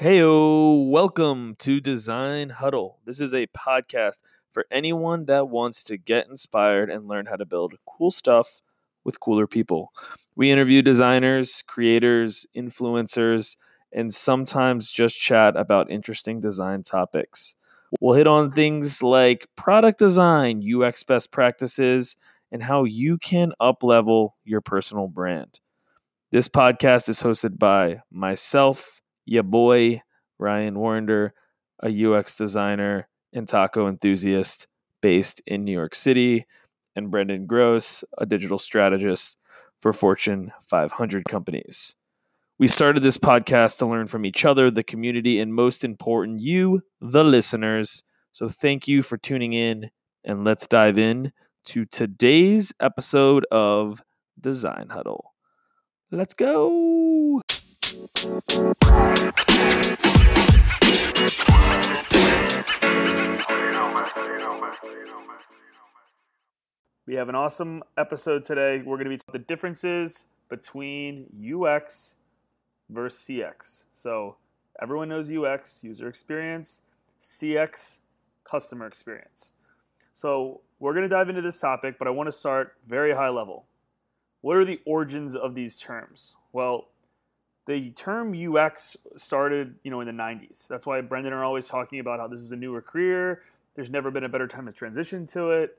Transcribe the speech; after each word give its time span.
Heyo, 0.00 0.88
welcome 0.88 1.56
to 1.58 1.80
Design 1.80 2.50
Huddle. 2.50 3.00
This 3.04 3.20
is 3.20 3.34
a 3.34 3.48
podcast 3.48 4.18
for 4.52 4.64
anyone 4.70 5.24
that 5.24 5.48
wants 5.48 5.82
to 5.82 5.96
get 5.96 6.28
inspired 6.28 6.88
and 6.88 7.08
learn 7.08 7.26
how 7.26 7.34
to 7.34 7.44
build 7.44 7.74
cool 7.84 8.12
stuff 8.12 8.62
with 9.02 9.18
cooler 9.18 9.48
people. 9.48 9.92
We 10.36 10.52
interview 10.52 10.82
designers, 10.82 11.64
creators, 11.66 12.46
influencers, 12.56 13.56
and 13.92 14.14
sometimes 14.14 14.92
just 14.92 15.18
chat 15.18 15.56
about 15.56 15.90
interesting 15.90 16.40
design 16.40 16.84
topics. 16.84 17.56
We'll 18.00 18.14
hit 18.14 18.28
on 18.28 18.52
things 18.52 19.02
like 19.02 19.48
product 19.56 19.98
design, 19.98 20.62
UX 20.62 21.02
best 21.02 21.32
practices, 21.32 22.16
and 22.52 22.62
how 22.62 22.84
you 22.84 23.18
can 23.18 23.52
uplevel 23.60 24.34
your 24.44 24.60
personal 24.60 25.08
brand. 25.08 25.58
This 26.30 26.46
podcast 26.46 27.08
is 27.08 27.20
hosted 27.20 27.58
by 27.58 28.02
myself, 28.12 29.00
ya 29.28 29.42
boy, 29.42 30.02
Ryan 30.38 30.76
Warrender, 30.76 31.30
a 31.82 32.06
UX 32.06 32.34
designer 32.34 33.08
and 33.32 33.46
taco 33.46 33.86
enthusiast 33.86 34.66
based 35.00 35.42
in 35.46 35.64
New 35.64 35.72
York 35.72 35.94
City, 35.94 36.46
and 36.96 37.10
Brendan 37.10 37.46
Gross, 37.46 38.02
a 38.16 38.26
digital 38.26 38.58
strategist 38.58 39.36
for 39.80 39.92
Fortune 39.92 40.50
500 40.60 41.24
companies. 41.26 41.94
We 42.58 42.66
started 42.66 43.04
this 43.04 43.18
podcast 43.18 43.78
to 43.78 43.86
learn 43.86 44.08
from 44.08 44.24
each 44.24 44.44
other, 44.44 44.70
the 44.70 44.82
community, 44.82 45.38
and 45.38 45.54
most 45.54 45.84
important, 45.84 46.40
you, 46.40 46.82
the 47.00 47.22
listeners. 47.22 48.02
So 48.32 48.48
thank 48.48 48.88
you 48.88 49.02
for 49.02 49.16
tuning 49.16 49.52
in, 49.52 49.90
and 50.24 50.42
let's 50.42 50.66
dive 50.66 50.98
in 50.98 51.32
to 51.66 51.84
today's 51.84 52.72
episode 52.80 53.46
of 53.52 54.02
Design 54.40 54.88
Huddle. 54.90 55.34
Let's 56.10 56.34
go. 56.34 56.97
We 67.06 67.14
have 67.14 67.28
an 67.28 67.34
awesome 67.34 67.82
episode 67.96 68.44
today. 68.44 68.82
We're 68.84 68.98
going 68.98 69.10
to 69.10 69.16
be 69.16 69.18
the 69.32 69.40
differences 69.40 70.26
between 70.48 71.26
UX 71.42 72.18
versus 72.90 73.20
CX. 73.20 73.86
So, 73.92 74.36
everyone 74.80 75.08
knows 75.08 75.28
UX, 75.32 75.82
user 75.82 76.06
experience, 76.06 76.82
CX, 77.20 77.98
customer 78.44 78.86
experience. 78.86 79.50
So, 80.12 80.60
we're 80.78 80.92
going 80.92 81.02
to 81.02 81.08
dive 81.08 81.30
into 81.30 81.42
this 81.42 81.58
topic, 81.58 81.98
but 81.98 82.06
I 82.06 82.12
want 82.12 82.28
to 82.28 82.32
start 82.32 82.74
very 82.86 83.12
high 83.12 83.30
level. 83.30 83.66
What 84.42 84.56
are 84.56 84.64
the 84.64 84.78
origins 84.86 85.34
of 85.34 85.56
these 85.56 85.80
terms? 85.80 86.36
Well, 86.52 86.90
the 87.68 87.90
term 87.90 88.34
UX 88.34 88.96
started, 89.14 89.74
you 89.84 89.90
know, 89.90 90.00
in 90.00 90.06
the 90.06 90.12
90s. 90.12 90.66
That's 90.66 90.86
why 90.86 91.02
Brendan 91.02 91.34
are 91.34 91.44
always 91.44 91.68
talking 91.68 92.00
about 92.00 92.18
how 92.18 92.26
this 92.26 92.40
is 92.40 92.50
a 92.50 92.56
newer 92.56 92.80
career. 92.80 93.42
There's 93.76 93.90
never 93.90 94.10
been 94.10 94.24
a 94.24 94.28
better 94.28 94.48
time 94.48 94.64
to 94.64 94.72
transition 94.72 95.26
to 95.26 95.50
it. 95.50 95.76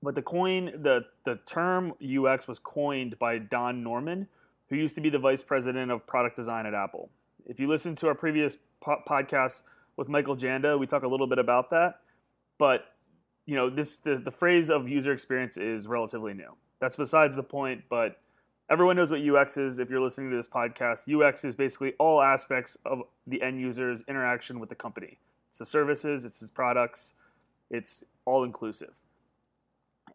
But 0.00 0.14
the 0.14 0.22
coin, 0.22 0.66
the 0.80 1.04
the 1.24 1.40
term 1.44 1.92
UX 2.00 2.46
was 2.46 2.60
coined 2.60 3.18
by 3.18 3.38
Don 3.38 3.82
Norman, 3.82 4.28
who 4.68 4.76
used 4.76 4.94
to 4.94 5.00
be 5.00 5.10
the 5.10 5.18
vice 5.18 5.42
president 5.42 5.90
of 5.90 6.06
product 6.06 6.36
design 6.36 6.66
at 6.66 6.74
Apple. 6.74 7.10
If 7.46 7.58
you 7.58 7.66
listen 7.66 7.96
to 7.96 8.06
our 8.06 8.14
previous 8.14 8.56
po- 8.80 9.02
podcast 9.06 9.64
with 9.96 10.08
Michael 10.08 10.36
Janda, 10.36 10.78
we 10.78 10.86
talk 10.86 11.02
a 11.02 11.08
little 11.08 11.26
bit 11.26 11.38
about 11.40 11.68
that. 11.70 12.00
But 12.58 12.94
you 13.46 13.56
know, 13.56 13.68
this 13.68 13.96
the, 13.96 14.18
the 14.18 14.30
phrase 14.30 14.70
of 14.70 14.88
user 14.88 15.12
experience 15.12 15.56
is 15.56 15.88
relatively 15.88 16.32
new. 16.32 16.54
That's 16.78 16.94
besides 16.94 17.34
the 17.34 17.42
point, 17.42 17.82
but 17.88 18.20
everyone 18.72 18.96
knows 18.96 19.10
what 19.10 19.20
UX 19.20 19.58
is 19.58 19.78
if 19.78 19.90
you're 19.90 20.00
listening 20.00 20.30
to 20.30 20.36
this 20.36 20.48
podcast. 20.48 21.02
UX 21.06 21.44
is 21.44 21.54
basically 21.54 21.92
all 21.98 22.22
aspects 22.22 22.78
of 22.86 23.02
the 23.26 23.40
end 23.42 23.60
user's 23.60 24.02
interaction 24.08 24.58
with 24.58 24.70
the 24.70 24.74
company. 24.74 25.18
It's 25.50 25.58
the 25.58 25.66
services, 25.66 26.24
it's 26.24 26.40
his 26.40 26.48
products, 26.48 27.14
it's 27.70 28.02
all 28.24 28.44
inclusive. 28.44 28.94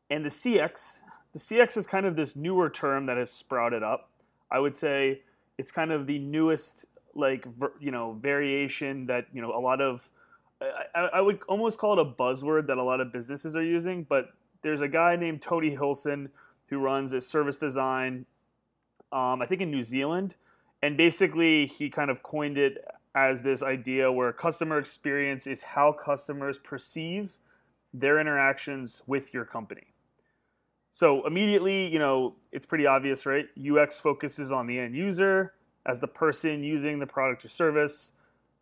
And 0.10 0.26
the 0.26 0.30
CX, 0.30 1.04
the 1.34 1.40
CX 1.40 1.78
is 1.78 1.86
kind 1.86 2.08
of 2.08 2.16
this 2.16 2.36
newer 2.36 2.68
term 2.68 3.06
that 3.06 3.18
has 3.18 3.30
sprouted 3.30 3.84
up. 3.84 4.10
I 4.50 4.58
would 4.58 4.74
say 4.74 5.22
it's 5.60 5.72
kind 5.72 5.92
of 5.92 6.08
the 6.08 6.18
newest 6.18 6.88
like 7.14 7.46
you 7.80 7.92
know 7.92 8.18
variation 8.22 9.06
that 9.06 9.28
you 9.34 9.42
know 9.42 9.56
a 9.56 9.60
lot 9.60 9.82
of 9.82 10.10
I, 10.96 11.10
I 11.14 11.22
would 11.22 11.40
almost 11.48 11.78
call 11.78 11.94
it 11.94 12.00
a 12.00 12.06
buzzword 12.06 12.66
that 12.68 12.78
a 12.78 12.84
lot 12.84 13.02
of 13.02 13.12
businesses 13.12 13.56
are 13.56 13.64
using 13.64 14.04
but 14.04 14.30
there's 14.62 14.82
a 14.82 14.88
guy 14.88 15.16
named 15.16 15.42
Tony 15.42 15.72
Hilson 15.72 16.30
who 16.68 16.78
runs 16.78 17.14
a 17.14 17.22
service 17.22 17.58
design 17.58 18.24
um, 19.12 19.42
I 19.42 19.46
think 19.46 19.62
in 19.62 19.72
New 19.72 19.84
Zealand, 19.84 20.36
and 20.82 20.98
basically 20.98 21.68
he 21.68 21.90
kind 21.90 22.10
of 22.10 22.22
coined 22.24 22.58
it 22.58 22.84
as 23.16 23.42
this 23.42 23.64
idea 23.64 24.12
where 24.12 24.32
customer 24.32 24.78
experience 24.78 25.48
is 25.48 25.64
how 25.64 25.92
customers 25.92 26.60
perceive 26.60 27.32
their 27.94 28.20
interactions 28.20 29.02
with 29.08 29.34
your 29.34 29.46
company. 29.46 29.88
So 30.92 31.26
immediately, 31.26 31.88
you 31.88 32.00
know, 32.00 32.36
it's 32.52 32.66
pretty 32.66 32.86
obvious, 32.86 33.26
right? 33.26 33.48
UX 33.58 34.00
focuses 34.00 34.52
on 34.52 34.68
the 34.68 34.80
end 34.80 34.96
user 34.96 35.54
as 35.86 36.00
the 36.00 36.08
person 36.08 36.64
using 36.64 37.00
the 37.00 37.08
product 37.08 37.44
or 37.46 37.50
service. 37.50 38.14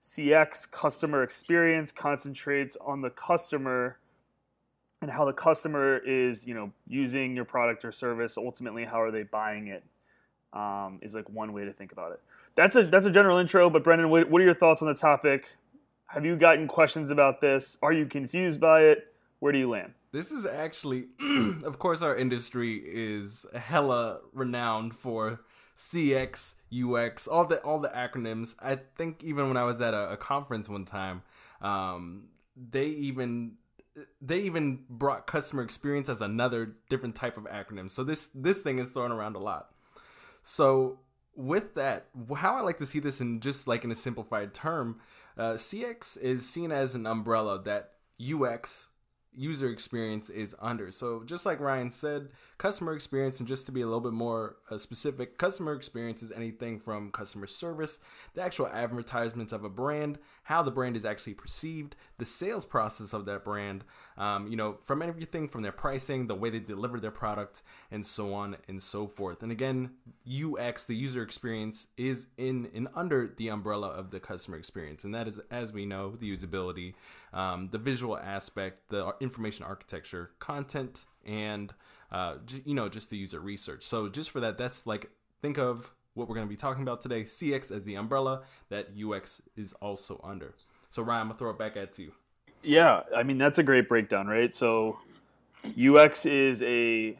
CX, 0.02 0.70
customer 0.70 1.24
experience, 1.24 1.92
concentrates 1.92 2.78
on 2.82 3.02
the 3.02 3.10
customer 3.12 3.98
and 5.02 5.10
how 5.10 5.26
the 5.26 5.34
customer 5.34 5.98
is, 6.00 6.48
you 6.48 6.54
know, 6.54 6.72
using 6.88 7.36
your 7.36 7.46
product 7.46 7.86
or 7.86 7.92
service. 7.92 8.38
Ultimately, 8.38 8.86
how 8.86 9.02
are 9.02 9.12
they 9.12 9.24
buying 9.24 9.68
it? 9.68 9.84
Um, 10.56 11.00
is 11.02 11.14
like 11.14 11.30
one 11.30 11.54
way 11.54 11.66
to 11.66 11.74
think 11.74 11.92
about 11.92 12.14
it. 12.14 12.22
That's 12.56 12.76
a 12.76 12.84
that's 12.84 13.06
a 13.06 13.12
general 13.12 13.38
intro. 13.38 13.70
But 13.70 13.84
Brendan, 13.84 14.10
what, 14.10 14.30
what 14.30 14.42
are 14.42 14.46
your 14.46 14.56
thoughts 14.56 14.82
on 14.82 14.88
the 14.88 14.96
topic? 14.96 15.46
Have 16.08 16.26
you 16.26 16.36
gotten 16.38 16.68
questions 16.68 17.12
about 17.12 17.42
this? 17.42 17.78
Are 17.84 17.92
you 17.92 18.06
confused 18.06 18.60
by 18.60 18.82
it? 18.84 19.14
Where 19.40 19.52
do 19.52 19.60
you 19.60 19.70
land? 19.70 19.94
This 20.12 20.32
is 20.32 20.46
actually, 20.46 21.08
of 21.66 21.78
course, 21.78 22.02
our 22.02 22.16
industry 22.16 22.82
is 22.86 23.46
hella 23.54 24.20
renowned 24.32 24.96
for 24.96 25.42
CX, 25.76 26.56
UX, 26.74 27.28
all 27.28 27.46
the 27.46 27.58
all 27.60 27.80
the 27.80 27.90
acronyms. 27.90 28.56
I 28.62 28.78
think 28.96 29.24
even 29.24 29.50
when 29.50 29.58
I 29.58 29.64
was 29.64 29.82
at 29.82 29.94
a, 29.94 30.12
a 30.12 30.18
conference 30.18 30.70
one 30.70 30.86
time, 30.86 31.24
um, 31.62 32.30
they 32.56 32.86
even 32.86 33.56
they 34.22 34.40
even 34.40 34.84
brought 34.90 35.28
customer 35.28 35.64
experience 35.64 36.08
as 36.08 36.22
another 36.22 36.76
different 36.90 37.16
type 37.16 37.38
of 37.38 37.44
acronym. 37.46 37.90
So 37.90 38.04
this 38.04 38.30
this 38.34 38.60
thing 38.60 38.80
is 38.80 38.88
thrown 38.88 39.12
around 39.12 39.36
a 39.36 39.40
lot. 39.40 39.75
So 40.48 41.00
with 41.36 41.74
that, 41.74 42.06
how 42.36 42.56
I 42.56 42.62
like 42.62 42.78
to 42.78 42.86
see 42.86 43.00
this 43.00 43.20
in 43.20 43.40
just 43.40 43.68
like 43.68 43.84
in 43.84 43.90
a 43.90 43.96
simplified 43.96 44.54
term, 44.54 45.00
uh, 45.36 45.54
CX 45.54 46.20
is 46.22 46.48
seen 46.48 46.72
as 46.72 46.94
an 46.94 47.08
umbrella 47.08 47.60
that 47.64 47.94
UX 48.22 48.90
user 49.36 49.70
experience 49.70 50.30
is 50.30 50.56
under. 50.60 50.92
So 50.92 51.24
just 51.26 51.46
like 51.46 51.60
Ryan 51.60 51.92
said, 51.92 52.30
customer 52.58 52.94
experience, 52.94 53.40
and 53.40 53.48
just 53.48 53.66
to 53.66 53.72
be 53.72 53.82
a 53.82 53.86
little 53.86 54.02
bit 54.02 54.14
more 54.14 54.58
uh, 54.70 54.78
specific, 54.78 55.38
customer 55.38 55.74
experience 55.74 56.24
is 56.24 56.32
anything 56.32 56.80
from 56.80 57.12
customer 57.12 57.48
service, 57.48 58.00
the 58.34 58.42
actual 58.42 58.68
advertisements 58.68 59.54
of 59.54 59.64
a 59.64 59.70
brand, 59.70 60.18
how 60.44 60.64
the 60.64 60.72
brand 60.72 60.96
is 60.96 61.06
actually 61.06 61.34
perceived, 61.34 61.96
the 62.18 62.26
sales 62.26 62.66
process 62.66 63.14
of 63.14 63.26
that 63.26 63.44
brand, 63.44 63.84
um, 64.18 64.48
you 64.48 64.56
know, 64.56 64.74
from 64.74 65.02
everything 65.02 65.48
from 65.48 65.62
their 65.62 65.72
pricing, 65.72 66.28
the 66.28 66.36
way 66.36 66.50
they 66.50 66.60
deliver 66.60 67.00
their 67.00 67.12
product, 67.12 67.62
and 67.92 68.06
so 68.06 68.34
on 68.34 68.56
and 68.68 68.82
so 68.82 69.08
forth. 69.08 69.44
And 69.44 69.52
again, 69.52 69.92
UX, 70.28 70.86
the 70.86 70.96
user 70.96 71.22
experience, 71.22 71.88
is 71.98 72.28
in 72.38 72.70
and 72.74 72.88
under 72.96 73.34
the 73.36 73.50
umbrella 73.50 73.90
of 73.90 74.12
the 74.12 74.20
customer 74.20 74.58
experience, 74.58 75.04
and 75.04 75.14
that 75.14 75.28
is, 75.28 75.40
as 75.52 75.74
we 75.74 75.86
know, 75.86 76.16
the 76.16 76.32
usability, 76.32 76.94
um, 77.36 77.68
the 77.72 77.78
visual 77.78 78.18
aspect, 78.18 78.82
the 78.90 79.14
information 79.20 79.66
architecture, 79.66 80.32
content, 80.40 81.06
and 81.26 81.74
uh, 82.12 82.36
you 82.64 82.74
know, 82.74 82.90
just 82.90 83.10
the 83.10 83.18
user 83.18 83.40
research. 83.40 83.84
So 83.84 84.10
just 84.10 84.32
for 84.32 84.40
that, 84.40 84.58
that's 84.58 84.88
like 84.88 85.12
think 85.42 85.60
of 85.60 85.92
what 86.14 86.30
we're 86.30 86.36
going 86.36 86.48
to 86.48 86.50
be 86.50 86.56
talking 86.56 86.82
about 86.82 87.02
today: 87.02 87.24
CX 87.24 87.76
as 87.76 87.84
the 87.84 87.96
umbrella 87.96 88.44
that 88.70 88.88
UX 88.98 89.42
is 89.58 89.74
also 89.74 90.20
under. 90.24 90.56
So 90.90 91.04
Ryan, 91.04 91.22
I'm 91.22 91.28
gonna 91.28 91.40
throw 91.40 91.50
it 91.50 91.60
back 91.60 91.76
at 91.76 92.00
you. 92.00 92.14
Yeah, 92.64 93.02
I 93.16 93.24
mean 93.24 93.38
that's 93.38 93.58
a 93.58 93.64
great 93.64 93.90
breakdown, 93.90 94.28
right? 94.28 94.56
So 94.56 94.98
UX 95.66 96.26
is 96.26 96.62
a 96.62 97.18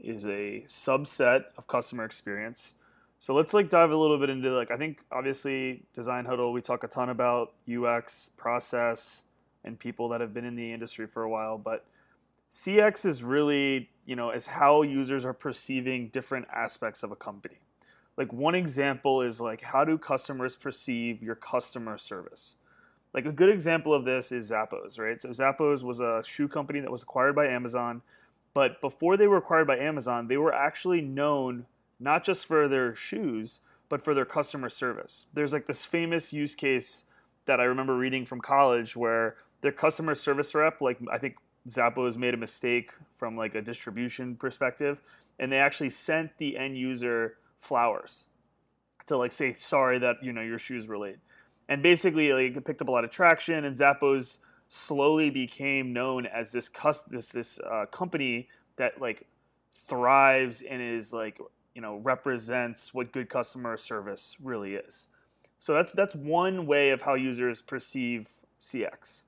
is 0.00 0.24
a 0.26 0.64
subset 0.68 1.46
of 1.58 1.66
customer 1.66 2.04
experience. 2.04 2.74
So 3.18 3.34
let's 3.34 3.52
like 3.52 3.68
dive 3.68 3.90
a 3.90 3.96
little 3.96 4.18
bit 4.18 4.30
into 4.30 4.50
like 4.50 4.70
I 4.70 4.76
think 4.76 4.98
obviously 5.10 5.82
design 5.92 6.24
huddle 6.24 6.52
we 6.52 6.60
talk 6.60 6.84
a 6.84 6.88
ton 6.88 7.08
about 7.08 7.54
UX 7.68 8.30
process 8.36 9.24
and 9.66 9.78
people 9.78 10.08
that 10.10 10.20
have 10.20 10.32
been 10.32 10.44
in 10.44 10.56
the 10.56 10.72
industry 10.72 11.06
for 11.06 11.22
a 11.22 11.28
while, 11.28 11.58
but 11.58 11.84
CX 12.50 13.04
is 13.04 13.22
really, 13.22 13.90
you 14.06 14.16
know, 14.16 14.30
is 14.30 14.46
how 14.46 14.82
users 14.82 15.24
are 15.24 15.32
perceiving 15.32 16.08
different 16.08 16.46
aspects 16.54 17.02
of 17.02 17.10
a 17.10 17.16
company. 17.16 17.58
Like 18.16 18.32
one 18.32 18.54
example 18.54 19.22
is 19.22 19.40
like 19.40 19.62
how 19.62 19.84
do 19.84 19.98
customers 19.98 20.56
perceive 20.56 21.22
your 21.22 21.34
customer 21.34 21.98
service? 21.98 22.54
Like 23.12 23.26
a 23.26 23.32
good 23.32 23.48
example 23.48 23.92
of 23.92 24.04
this 24.04 24.32
is 24.32 24.50
Zappos, 24.50 24.98
right? 24.98 25.20
So 25.20 25.30
Zappos 25.30 25.82
was 25.82 26.00
a 26.00 26.22
shoe 26.24 26.48
company 26.48 26.80
that 26.80 26.90
was 26.90 27.02
acquired 27.02 27.34
by 27.34 27.46
Amazon, 27.46 28.02
but 28.54 28.80
before 28.80 29.16
they 29.16 29.26
were 29.26 29.38
acquired 29.38 29.66
by 29.66 29.78
Amazon, 29.78 30.28
they 30.28 30.36
were 30.36 30.54
actually 30.54 31.00
known 31.00 31.66
not 31.98 32.24
just 32.24 32.46
for 32.46 32.68
their 32.68 32.94
shoes, 32.94 33.60
but 33.88 34.04
for 34.04 34.14
their 34.14 34.24
customer 34.24 34.68
service. 34.68 35.26
There's 35.34 35.52
like 35.52 35.66
this 35.66 35.82
famous 35.82 36.32
use 36.32 36.54
case 36.54 37.04
that 37.46 37.60
I 37.60 37.64
remember 37.64 37.96
reading 37.96 38.26
from 38.26 38.40
college 38.40 38.96
where 38.96 39.36
their 39.60 39.72
customer 39.72 40.14
service 40.14 40.54
rep, 40.54 40.80
like 40.80 40.98
I 41.10 41.18
think 41.18 41.36
Zappos 41.68 42.16
made 42.16 42.34
a 42.34 42.36
mistake 42.36 42.90
from 43.18 43.36
like 43.36 43.54
a 43.54 43.62
distribution 43.62 44.36
perspective, 44.36 45.00
and 45.38 45.50
they 45.50 45.58
actually 45.58 45.90
sent 45.90 46.36
the 46.38 46.56
end 46.56 46.78
user 46.78 47.38
flowers 47.60 48.26
to 49.06 49.16
like 49.16 49.32
say 49.32 49.52
sorry 49.52 49.98
that 49.98 50.16
you 50.22 50.32
know 50.32 50.42
your 50.42 50.58
shoes 50.58 50.86
were 50.86 50.98
late, 50.98 51.18
and 51.68 51.82
basically 51.82 52.32
like 52.32 52.56
it 52.56 52.64
picked 52.64 52.82
up 52.82 52.88
a 52.88 52.90
lot 52.90 53.04
of 53.04 53.10
traction, 53.10 53.64
and 53.64 53.76
Zappos 53.76 54.38
slowly 54.68 55.30
became 55.30 55.92
known 55.92 56.26
as 56.26 56.50
this 56.50 56.68
cus- 56.68 57.04
this 57.04 57.28
this 57.28 57.58
uh, 57.60 57.86
company 57.86 58.48
that 58.76 59.00
like 59.00 59.26
thrives 59.88 60.62
and 60.62 60.82
is 60.82 61.12
like 61.12 61.40
you 61.74 61.82
know 61.82 61.96
represents 61.98 62.92
what 62.94 63.12
good 63.12 63.28
customer 63.28 63.76
service 63.76 64.36
really 64.42 64.74
is. 64.74 65.08
So 65.58 65.74
that's 65.74 65.92
that's 65.92 66.14
one 66.14 66.66
way 66.66 66.90
of 66.90 67.02
how 67.02 67.14
users 67.14 67.62
perceive 67.62 68.28
CX. 68.60 69.22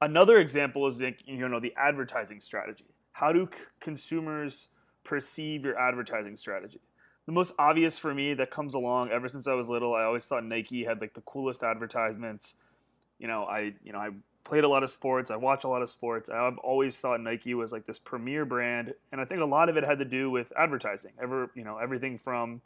Another 0.00 0.38
example 0.38 0.86
is 0.86 1.00
you 1.00 1.48
know 1.48 1.60
the 1.60 1.72
advertising 1.76 2.40
strategy. 2.40 2.84
How 3.12 3.32
do 3.32 3.48
c- 3.50 3.58
consumers 3.80 4.68
perceive 5.04 5.64
your 5.64 5.78
advertising 5.78 6.36
strategy? 6.36 6.80
The 7.24 7.32
most 7.32 7.54
obvious 7.58 7.98
for 7.98 8.12
me 8.12 8.34
that 8.34 8.50
comes 8.50 8.74
along 8.74 9.10
ever 9.10 9.28
since 9.28 9.46
I 9.46 9.54
was 9.54 9.68
little, 9.68 9.94
I 9.94 10.04
always 10.04 10.24
thought 10.26 10.44
Nike 10.44 10.84
had 10.84 11.00
like 11.00 11.14
the 11.14 11.22
coolest 11.22 11.62
advertisements. 11.62 12.54
You 13.18 13.26
know, 13.26 13.44
I 13.44 13.72
you 13.82 13.92
know 13.92 13.98
I 13.98 14.10
played 14.44 14.64
a 14.64 14.68
lot 14.68 14.82
of 14.82 14.90
sports. 14.90 15.30
I 15.30 15.36
watch 15.36 15.64
a 15.64 15.68
lot 15.68 15.80
of 15.80 15.88
sports. 15.88 16.28
I've 16.28 16.58
always 16.58 16.98
thought 16.98 17.20
Nike 17.20 17.54
was 17.54 17.72
like 17.72 17.86
this 17.86 17.98
premier 17.98 18.44
brand, 18.44 18.94
and 19.12 19.20
I 19.20 19.24
think 19.24 19.40
a 19.40 19.46
lot 19.46 19.70
of 19.70 19.78
it 19.78 19.84
had 19.84 19.98
to 19.98 20.04
do 20.04 20.30
with 20.30 20.52
advertising. 20.58 21.12
Ever, 21.20 21.50
you 21.54 21.64
know, 21.64 21.78
everything 21.78 22.18
from, 22.18 22.60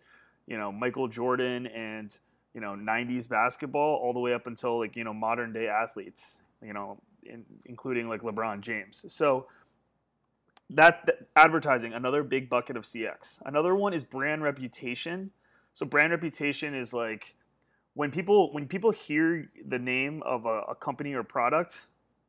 you 0.48 0.58
know, 0.58 0.72
Michael 0.72 1.06
Jordan 1.06 1.68
and 1.68 2.10
you 2.54 2.60
know 2.60 2.74
'90s 2.74 3.28
basketball 3.28 4.00
all 4.02 4.12
the 4.12 4.18
way 4.18 4.34
up 4.34 4.48
until 4.48 4.80
like 4.80 4.96
you 4.96 5.04
know 5.04 5.14
modern 5.14 5.52
day 5.52 5.68
athletes. 5.68 6.42
You 6.60 6.74
know, 6.74 6.98
in, 7.25 7.44
including 7.67 8.08
like 8.08 8.22
LeBron 8.22 8.61
James. 8.61 9.05
So 9.08 9.46
that, 10.70 11.00
that 11.06 11.26
advertising, 11.37 11.93
another 11.93 12.22
big 12.22 12.49
bucket 12.49 12.76
of 12.76 12.84
CX. 12.84 13.40
Another 13.44 13.75
one 13.75 13.93
is 13.93 14.05
brand 14.05 14.43
reputation. 14.43 15.31
So 15.75 15.87
brand 15.87 16.12
reputation 16.12 16.75
is 16.75 16.93
like 16.93 17.34
when 17.94 18.11
people 18.11 18.52
when 18.52 18.67
people 18.67 18.90
hear 18.90 19.50
the 19.69 19.78
name 19.78 20.22
of 20.25 20.46
a, 20.46 20.62
a 20.69 20.75
company 20.75 21.14
or 21.14 21.22
product, 21.22 21.87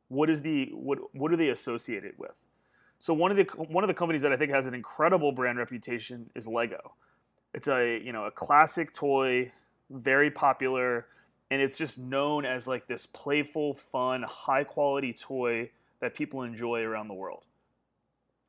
what 0.08 0.28
is 0.28 0.42
the 0.42 0.70
what 0.72 0.98
what 1.14 1.30
do 1.30 1.36
they 1.36 1.48
associate 1.48 2.04
it 2.04 2.18
with? 2.18 2.32
So 2.98 3.12
one 3.14 3.30
of 3.30 3.36
the 3.36 3.44
one 3.56 3.84
of 3.84 3.88
the 3.88 3.94
companies 3.94 4.22
that 4.22 4.32
I 4.32 4.36
think 4.36 4.52
has 4.52 4.66
an 4.66 4.74
incredible 4.74 5.32
brand 5.32 5.58
reputation 5.58 6.30
is 6.34 6.46
Lego. 6.46 6.94
It's 7.54 7.68
a 7.68 8.00
you 8.02 8.12
know 8.12 8.24
a 8.24 8.30
classic 8.30 8.92
toy, 8.92 9.52
very 9.90 10.30
popular, 10.30 11.06
and 11.52 11.60
it's 11.60 11.76
just 11.76 11.98
known 11.98 12.46
as 12.46 12.66
like 12.66 12.86
this 12.86 13.04
playful, 13.04 13.74
fun, 13.74 14.22
high 14.22 14.64
quality 14.64 15.12
toy 15.12 15.68
that 16.00 16.14
people 16.14 16.44
enjoy 16.44 16.80
around 16.80 17.08
the 17.08 17.14
world. 17.14 17.44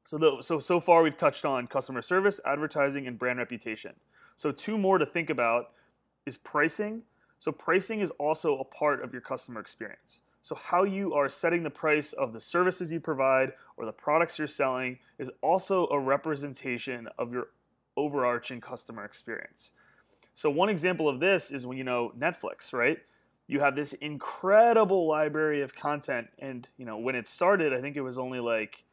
So 0.05 0.17
the, 0.17 0.37
so 0.41 0.57
so 0.61 0.79
far 0.79 1.03
we've 1.03 1.17
touched 1.17 1.43
on 1.43 1.67
customer 1.67 2.01
service, 2.01 2.39
advertising, 2.45 3.05
and 3.07 3.19
brand 3.19 3.39
reputation. 3.39 3.91
So 4.37 4.53
two 4.53 4.77
more 4.77 4.97
to 4.99 5.05
think 5.05 5.29
about 5.29 5.71
is 6.25 6.37
pricing. 6.37 7.01
So 7.39 7.51
pricing 7.51 7.99
is 7.99 8.09
also 8.11 8.59
a 8.59 8.63
part 8.63 9.03
of 9.03 9.11
your 9.11 9.21
customer 9.21 9.59
experience. 9.59 10.21
So 10.41 10.55
how 10.55 10.85
you 10.85 11.13
are 11.13 11.27
setting 11.27 11.61
the 11.61 11.69
price 11.69 12.13
of 12.13 12.31
the 12.31 12.39
services 12.39 12.89
you 12.89 13.01
provide 13.01 13.51
or 13.75 13.85
the 13.85 13.91
products 13.91 14.39
you're 14.39 14.47
selling 14.47 14.97
is 15.19 15.29
also 15.41 15.87
a 15.87 15.99
representation 15.99 17.09
of 17.17 17.33
your 17.33 17.47
overarching 17.97 18.61
customer 18.61 19.03
experience. 19.03 19.73
So 20.35 20.49
one 20.49 20.69
example 20.69 21.07
of 21.07 21.19
this 21.19 21.51
is 21.51 21.65
when 21.65 21.77
you 21.77 21.83
know 21.83 22.11
Netflix, 22.17 22.73
right? 22.73 22.97
You 23.47 23.59
have 23.59 23.75
this 23.75 23.93
incredible 23.93 25.07
library 25.07 25.61
of 25.61 25.75
content 25.75 26.27
and 26.39 26.67
you 26.77 26.85
know 26.85 26.97
when 26.97 27.15
it 27.15 27.27
started 27.27 27.73
I 27.73 27.81
think 27.81 27.95
it 27.95 28.01
was 28.01 28.17
only 28.17 28.39
like 28.39 28.83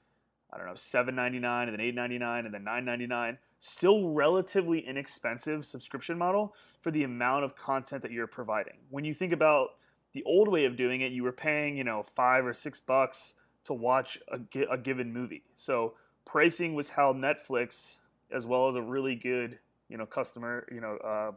I 0.52 0.56
don't 0.56 0.66
know, 0.66 0.72
$7.99 0.72 1.68
and 1.68 1.78
then 1.78 1.94
$8.99 1.94 2.44
and 2.44 2.54
then 2.54 2.64
$9.99 2.64 3.36
still 3.60 4.08
relatively 4.08 4.80
inexpensive 4.80 5.64
subscription 5.64 6.18
model 6.18 6.54
for 6.80 6.90
the 6.90 7.04
amount 7.04 7.44
of 7.44 7.54
content 7.54 8.02
that 8.02 8.10
you're 8.10 8.26
providing. 8.26 8.74
When 8.88 9.04
you 9.04 9.14
think 9.14 9.32
about 9.32 9.70
the 10.12 10.24
old 10.24 10.48
way 10.48 10.64
of 10.64 10.76
doing 10.76 11.02
it, 11.02 11.12
you 11.12 11.22
were 11.22 11.32
paying, 11.32 11.76
you 11.76 11.84
know, 11.84 12.04
five 12.16 12.44
or 12.44 12.54
six 12.54 12.80
bucks 12.80 13.34
to 13.64 13.74
watch 13.74 14.18
a, 14.28 14.40
a 14.70 14.78
given 14.78 15.12
movie. 15.12 15.44
So 15.54 15.94
pricing 16.24 16.74
was 16.74 16.88
how 16.88 17.12
Netflix, 17.12 17.96
as 18.32 18.46
well 18.46 18.68
as 18.68 18.74
a 18.74 18.82
really 18.82 19.14
good, 19.14 19.58
you 19.90 19.98
know, 19.98 20.06
customer, 20.06 20.66
you 20.72 20.80
know, 20.80 20.96
uh, 20.96 21.32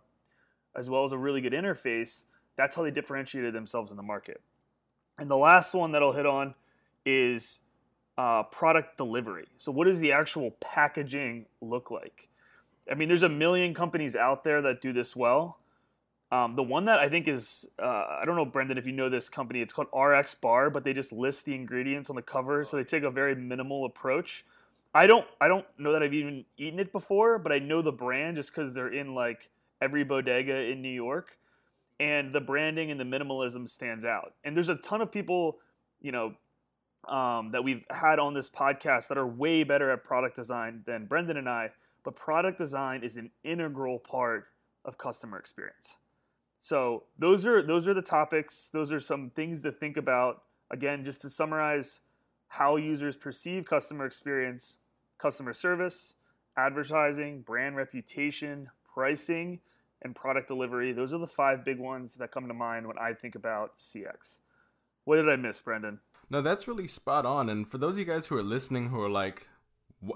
as 0.78 0.90
well 0.90 1.04
as 1.04 1.12
a 1.12 1.18
really 1.18 1.42
good 1.42 1.54
interface, 1.54 2.24
that's 2.56 2.76
how 2.76 2.84
they 2.84 2.92
differentiated 2.92 3.54
themselves 3.54 3.92
in 3.92 3.98
the 3.98 4.04
market. 4.04 4.42
And 5.18 5.30
the 5.30 5.38
last 5.38 5.74
one 5.74 5.92
that 5.92 6.02
I'll 6.02 6.14
hit 6.14 6.26
on 6.26 6.54
is 7.06 7.60
uh, 8.18 8.44
product 8.44 8.98
delivery. 8.98 9.48
So, 9.58 9.72
what 9.72 9.86
does 9.86 10.00
the 10.00 10.12
actual 10.12 10.52
packaging 10.62 11.46
look 11.62 11.92
like? 11.92 12.28
I 12.90 12.96
mean, 12.96 13.08
there's 13.08 13.24
a 13.24 13.30
million 13.30 13.74
companies 13.74 14.16
out 14.16 14.44
there 14.44 14.62
that 14.62 14.82
do 14.82 14.94
this 14.94 15.16
well. 15.16 15.58
Um, 16.32 16.56
the 16.56 16.64
one 16.64 16.86
that 16.86 17.00
I 17.00 17.10
think 17.10 17.28
is, 17.28 17.70
uh, 17.80 17.86
I 17.86 18.24
don't 18.26 18.36
know, 18.36 18.46
Brendan, 18.46 18.78
if 18.78 18.88
you 18.88 18.92
know 18.92 19.08
this 19.08 19.30
company, 19.30 19.62
it's 19.62 19.72
called 19.72 19.88
RX 19.96 20.34
Bar, 20.36 20.72
but 20.72 20.84
they 20.84 20.92
just 20.92 21.12
list 21.12 21.46
the 21.46 21.54
ingredients 21.54 22.10
on 22.10 22.16
the 22.16 22.24
cover, 22.24 22.66
so 22.66 22.76
they 22.76 22.84
take 22.84 23.04
a 23.04 23.12
very 23.12 23.36
minimal 23.36 23.86
approach. 23.86 24.44
I 24.94 25.08
don't, 25.08 25.26
I 25.42 25.48
don't 25.48 25.66
know 25.78 25.92
that 25.94 26.04
I've 26.04 26.14
even 26.14 26.46
eaten 26.58 26.80
it 26.80 26.92
before, 26.92 27.40
but 27.40 27.52
I 27.52 27.60
know 27.60 27.82
the 27.82 27.92
brand 27.92 28.36
just 28.36 28.54
because 28.54 28.74
they're 28.74 28.94
in 28.94 29.16
like 29.16 29.50
every 29.82 30.04
bodega 30.04 30.56
in 30.56 30.82
New 30.82 30.90
York, 30.90 31.38
and 32.00 32.34
the 32.34 32.40
branding 32.40 32.92
and 32.92 33.00
the 33.00 33.04
minimalism 33.04 33.68
stands 33.68 34.06
out. 34.06 34.34
And 34.44 34.56
there's 34.56 34.70
a 34.70 34.76
ton 34.76 35.02
of 35.02 35.12
people, 35.12 35.58
you 36.02 36.12
know, 36.12 36.34
um, 37.08 37.52
that 37.52 37.64
we've 37.64 37.84
had 37.90 38.20
on 38.20 38.34
this 38.34 38.50
podcast 38.50 39.08
that 39.10 39.18
are 39.18 39.28
way 39.28 39.64
better 39.64 39.92
at 39.92 40.04
product 40.04 40.36
design 40.36 40.84
than 40.86 41.06
Brendan 41.06 41.38
and 41.38 41.50
I. 41.50 41.72
But 42.04 42.16
product 42.16 42.58
design 42.58 43.04
is 43.04 43.16
an 43.16 43.32
integral 43.44 44.00
part 44.00 44.48
of 44.86 44.98
customer 44.98 45.38
experience. 45.38 45.96
So 46.60 47.04
those 47.20 47.46
are 47.46 47.62
those 47.62 47.88
are 47.88 47.94
the 47.94 48.02
topics. 48.02 48.70
Those 48.72 48.92
are 48.92 49.00
some 49.00 49.32
things 49.36 49.62
to 49.62 49.72
think 49.72 49.98
about. 49.98 50.44
Again, 50.72 51.04
just 51.04 51.22
to 51.22 51.30
summarize, 51.30 52.00
how 52.48 52.78
users 52.78 53.16
perceive 53.16 53.66
customer 53.66 54.06
experience, 54.06 54.78
customer 55.24 55.54
service, 55.54 56.16
advertising, 56.58 57.42
brand 57.42 57.78
reputation, 57.78 58.70
pricing, 58.94 59.58
and 60.02 60.14
product 60.14 60.50
delivery. 60.50 60.92
Those 60.92 61.14
are 61.14 61.18
the 61.18 61.26
five 61.26 61.64
big 61.64 61.80
ones 61.80 62.16
that 62.16 62.32
come 62.32 62.50
to 62.50 62.54
mind 62.54 62.86
when 62.86 63.00
I 63.00 63.14
think 63.14 63.36
about 63.36 63.78
CX. 63.78 64.40
What 65.06 65.16
did 65.16 65.30
I 65.30 65.38
miss, 65.38 65.62
Brendan? 65.62 66.02
No, 66.30 66.42
that's 66.42 66.68
really 66.68 66.88
spot 66.88 67.26
on. 67.26 67.50
And 67.50 67.66
for 67.66 67.78
those 67.78 67.96
of 67.96 68.00
you 68.00 68.06
guys 68.06 68.28
who 68.28 68.36
are 68.36 68.44
listening 68.44 68.90
who 68.90 69.02
are 69.02 69.10
like, 69.10 69.48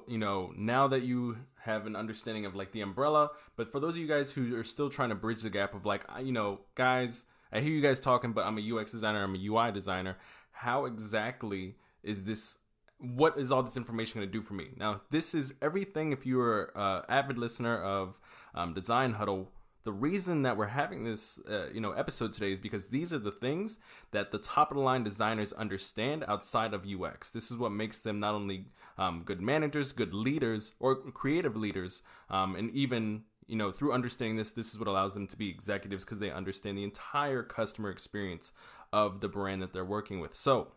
you 0.07 0.17
know, 0.17 0.51
now 0.57 0.89
that 0.89 1.03
you 1.03 1.37
have 1.63 1.85
an 1.85 1.95
understanding 1.95 2.45
of 2.45 2.53
like 2.53 2.73
the 2.73 2.81
umbrella, 2.81 3.29
but 3.55 3.71
for 3.71 3.79
those 3.79 3.95
of 3.95 4.01
you 4.01 4.07
guys 4.07 4.31
who 4.31 4.57
are 4.57 4.63
still 4.65 4.89
trying 4.89 5.09
to 5.09 5.15
bridge 5.15 5.43
the 5.43 5.49
gap 5.49 5.73
of 5.73 5.85
like, 5.85 6.03
you 6.21 6.33
know, 6.33 6.59
guys, 6.75 7.27
I 7.53 7.61
hear 7.61 7.71
you 7.71 7.81
guys 7.81 8.01
talking, 8.01 8.33
but 8.33 8.45
I'm 8.45 8.57
a 8.57 8.77
UX 8.77 8.91
designer, 8.91 9.23
I'm 9.23 9.35
a 9.35 9.45
UI 9.47 9.71
designer. 9.71 10.17
How 10.51 10.83
exactly 10.83 11.75
is 12.03 12.25
this? 12.25 12.57
What 12.99 13.37
is 13.37 13.51
all 13.51 13.61
this 13.63 13.77
information 13.77 14.19
going 14.19 14.27
to 14.27 14.33
do 14.33 14.41
for 14.41 14.53
me? 14.53 14.69
Now, 14.75 15.01
this 15.11 15.35
is 15.35 15.53
everything. 15.61 16.11
If 16.11 16.25
you're 16.25 16.71
an 16.75 17.03
avid 17.09 17.37
listener 17.37 17.77
of 17.81 18.19
um, 18.55 18.73
Design 18.73 19.13
Huddle, 19.13 19.51
the 19.87 19.93
reason 19.93 20.41
that 20.41 20.57
we're 20.57 20.67
having 20.67 21.05
this 21.05 21.39
uh, 21.49 21.67
you 21.73 21.79
know 21.79 21.93
episode 21.93 22.33
today 22.33 22.51
is 22.51 22.59
because 22.59 22.87
these 22.87 23.13
are 23.13 23.19
the 23.19 23.31
things 23.31 23.77
that 24.11 24.33
the 24.33 24.37
top 24.37 24.69
of 24.69 24.75
the 24.75 24.83
line 24.83 25.01
designers 25.01 25.53
understand 25.53 26.25
outside 26.27 26.73
of 26.73 26.85
UX. 26.85 27.29
This 27.29 27.51
is 27.51 27.55
what 27.55 27.71
makes 27.71 28.01
them 28.01 28.19
not 28.19 28.35
only 28.35 28.65
um, 28.97 29.21
good 29.23 29.39
managers, 29.39 29.93
good 29.93 30.13
leaders, 30.13 30.73
or 30.81 30.95
creative 30.95 31.55
leaders, 31.55 32.01
um, 32.29 32.57
and 32.57 32.69
even 32.71 33.23
you 33.47 33.55
know 33.55 33.71
through 33.71 33.93
understanding 33.93 34.35
this, 34.35 34.51
this 34.51 34.73
is 34.73 34.77
what 34.77 34.89
allows 34.89 35.13
them 35.13 35.25
to 35.27 35.37
be 35.37 35.49
executives 35.49 36.03
because 36.03 36.19
they 36.19 36.31
understand 36.31 36.77
the 36.77 36.83
entire 36.83 37.41
customer 37.41 37.89
experience 37.89 38.51
of 38.91 39.21
the 39.21 39.29
brand 39.29 39.61
that 39.61 39.71
they're 39.71 39.85
working 39.85 40.19
with. 40.19 40.35
So 40.35 40.73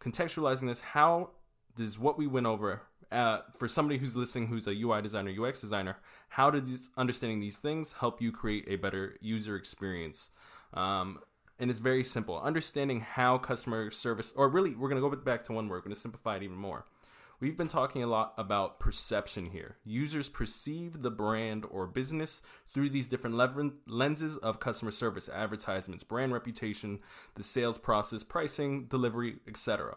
contextualizing 0.00 0.66
this, 0.66 0.80
how 0.80 1.30
does 1.78 1.98
what 1.98 2.18
we 2.18 2.26
went 2.26 2.46
over 2.46 2.82
uh, 3.10 3.38
for 3.54 3.68
somebody 3.68 3.98
who's 3.98 4.14
listening 4.14 4.48
who's 4.48 4.66
a 4.66 4.82
UI 4.82 5.00
designer, 5.00 5.32
UX 5.42 5.60
designer, 5.60 5.96
how 6.28 6.50
does 6.50 6.90
understanding 6.96 7.40
these 7.40 7.56
things 7.56 7.92
help 8.00 8.20
you 8.20 8.30
create 8.30 8.64
a 8.68 8.76
better 8.76 9.16
user 9.20 9.56
experience? 9.56 10.30
Um, 10.74 11.20
and 11.58 11.70
it's 11.70 11.80
very 11.80 12.04
simple. 12.04 12.38
Understanding 12.38 13.00
how 13.00 13.38
customer 13.38 13.90
service, 13.90 14.32
or 14.36 14.48
really, 14.48 14.74
we're 14.74 14.88
going 14.88 15.00
to 15.00 15.08
go 15.08 15.16
back 15.16 15.42
to 15.44 15.52
one 15.52 15.68
word, 15.68 15.76
we're 15.76 15.82
going 15.82 15.94
to 15.94 16.00
simplify 16.00 16.36
it 16.36 16.42
even 16.42 16.56
more. 16.56 16.84
We've 17.40 17.56
been 17.56 17.68
talking 17.68 18.02
a 18.02 18.08
lot 18.08 18.34
about 18.36 18.80
perception 18.80 19.46
here. 19.46 19.76
Users 19.84 20.28
perceive 20.28 21.02
the 21.02 21.10
brand 21.10 21.64
or 21.70 21.86
business 21.86 22.42
through 22.74 22.90
these 22.90 23.08
different 23.08 23.36
lenses 23.86 24.36
of 24.38 24.58
customer 24.58 24.90
service, 24.90 25.28
advertisements, 25.28 26.02
brand 26.02 26.32
reputation, 26.32 26.98
the 27.36 27.44
sales 27.44 27.78
process, 27.78 28.24
pricing, 28.24 28.86
delivery, 28.86 29.36
etc. 29.46 29.96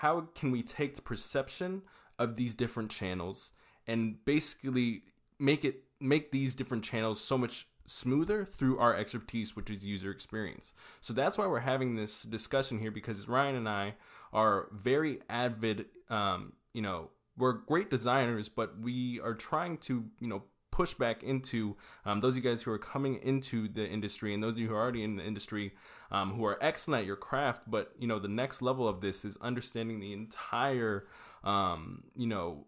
How 0.00 0.28
can 0.34 0.50
we 0.50 0.62
take 0.62 0.94
the 0.96 1.02
perception 1.02 1.82
of 2.18 2.36
these 2.36 2.54
different 2.54 2.90
channels 2.90 3.52
and 3.86 4.24
basically 4.24 5.02
make 5.38 5.64
it 5.64 5.84
make 6.00 6.30
these 6.30 6.54
different 6.54 6.84
channels 6.84 7.20
so 7.20 7.36
much 7.36 7.66
smoother 7.86 8.44
through 8.44 8.78
our 8.78 8.94
expertise, 8.94 9.56
which 9.56 9.70
is 9.70 9.84
user 9.84 10.10
experience. 10.10 10.72
So 11.00 11.12
that's 11.12 11.38
why 11.38 11.46
we're 11.46 11.60
having 11.60 11.96
this 11.96 12.22
discussion 12.22 12.78
here 12.78 12.90
because 12.90 13.26
Ryan 13.26 13.56
and 13.56 13.68
I 13.68 13.94
are 14.32 14.68
very 14.72 15.20
avid, 15.28 15.86
um, 16.10 16.52
you 16.74 16.82
know, 16.82 17.10
we're 17.36 17.52
great 17.52 17.88
designers, 17.90 18.48
but 18.48 18.78
we 18.78 19.20
are 19.20 19.34
trying 19.34 19.78
to, 19.78 20.04
you 20.20 20.28
know, 20.28 20.42
push 20.78 20.94
back 20.94 21.24
into 21.24 21.76
um, 22.06 22.20
those 22.20 22.36
of 22.36 22.44
you 22.44 22.48
guys 22.48 22.62
who 22.62 22.70
are 22.70 22.78
coming 22.78 23.16
into 23.16 23.66
the 23.66 23.84
industry 23.84 24.32
and 24.32 24.40
those 24.40 24.52
of 24.52 24.60
you 24.60 24.68
who 24.68 24.74
are 24.74 24.80
already 24.80 25.02
in 25.02 25.16
the 25.16 25.24
industry 25.24 25.72
um, 26.12 26.32
who 26.34 26.44
are 26.44 26.56
excellent 26.60 27.00
at 27.00 27.06
your 27.06 27.16
craft. 27.16 27.62
But, 27.68 27.92
you 27.98 28.06
know, 28.06 28.20
the 28.20 28.28
next 28.28 28.62
level 28.62 28.86
of 28.86 29.00
this 29.00 29.24
is 29.24 29.36
understanding 29.38 29.98
the 29.98 30.12
entire, 30.12 31.08
um, 31.42 32.04
you 32.14 32.28
know, 32.28 32.66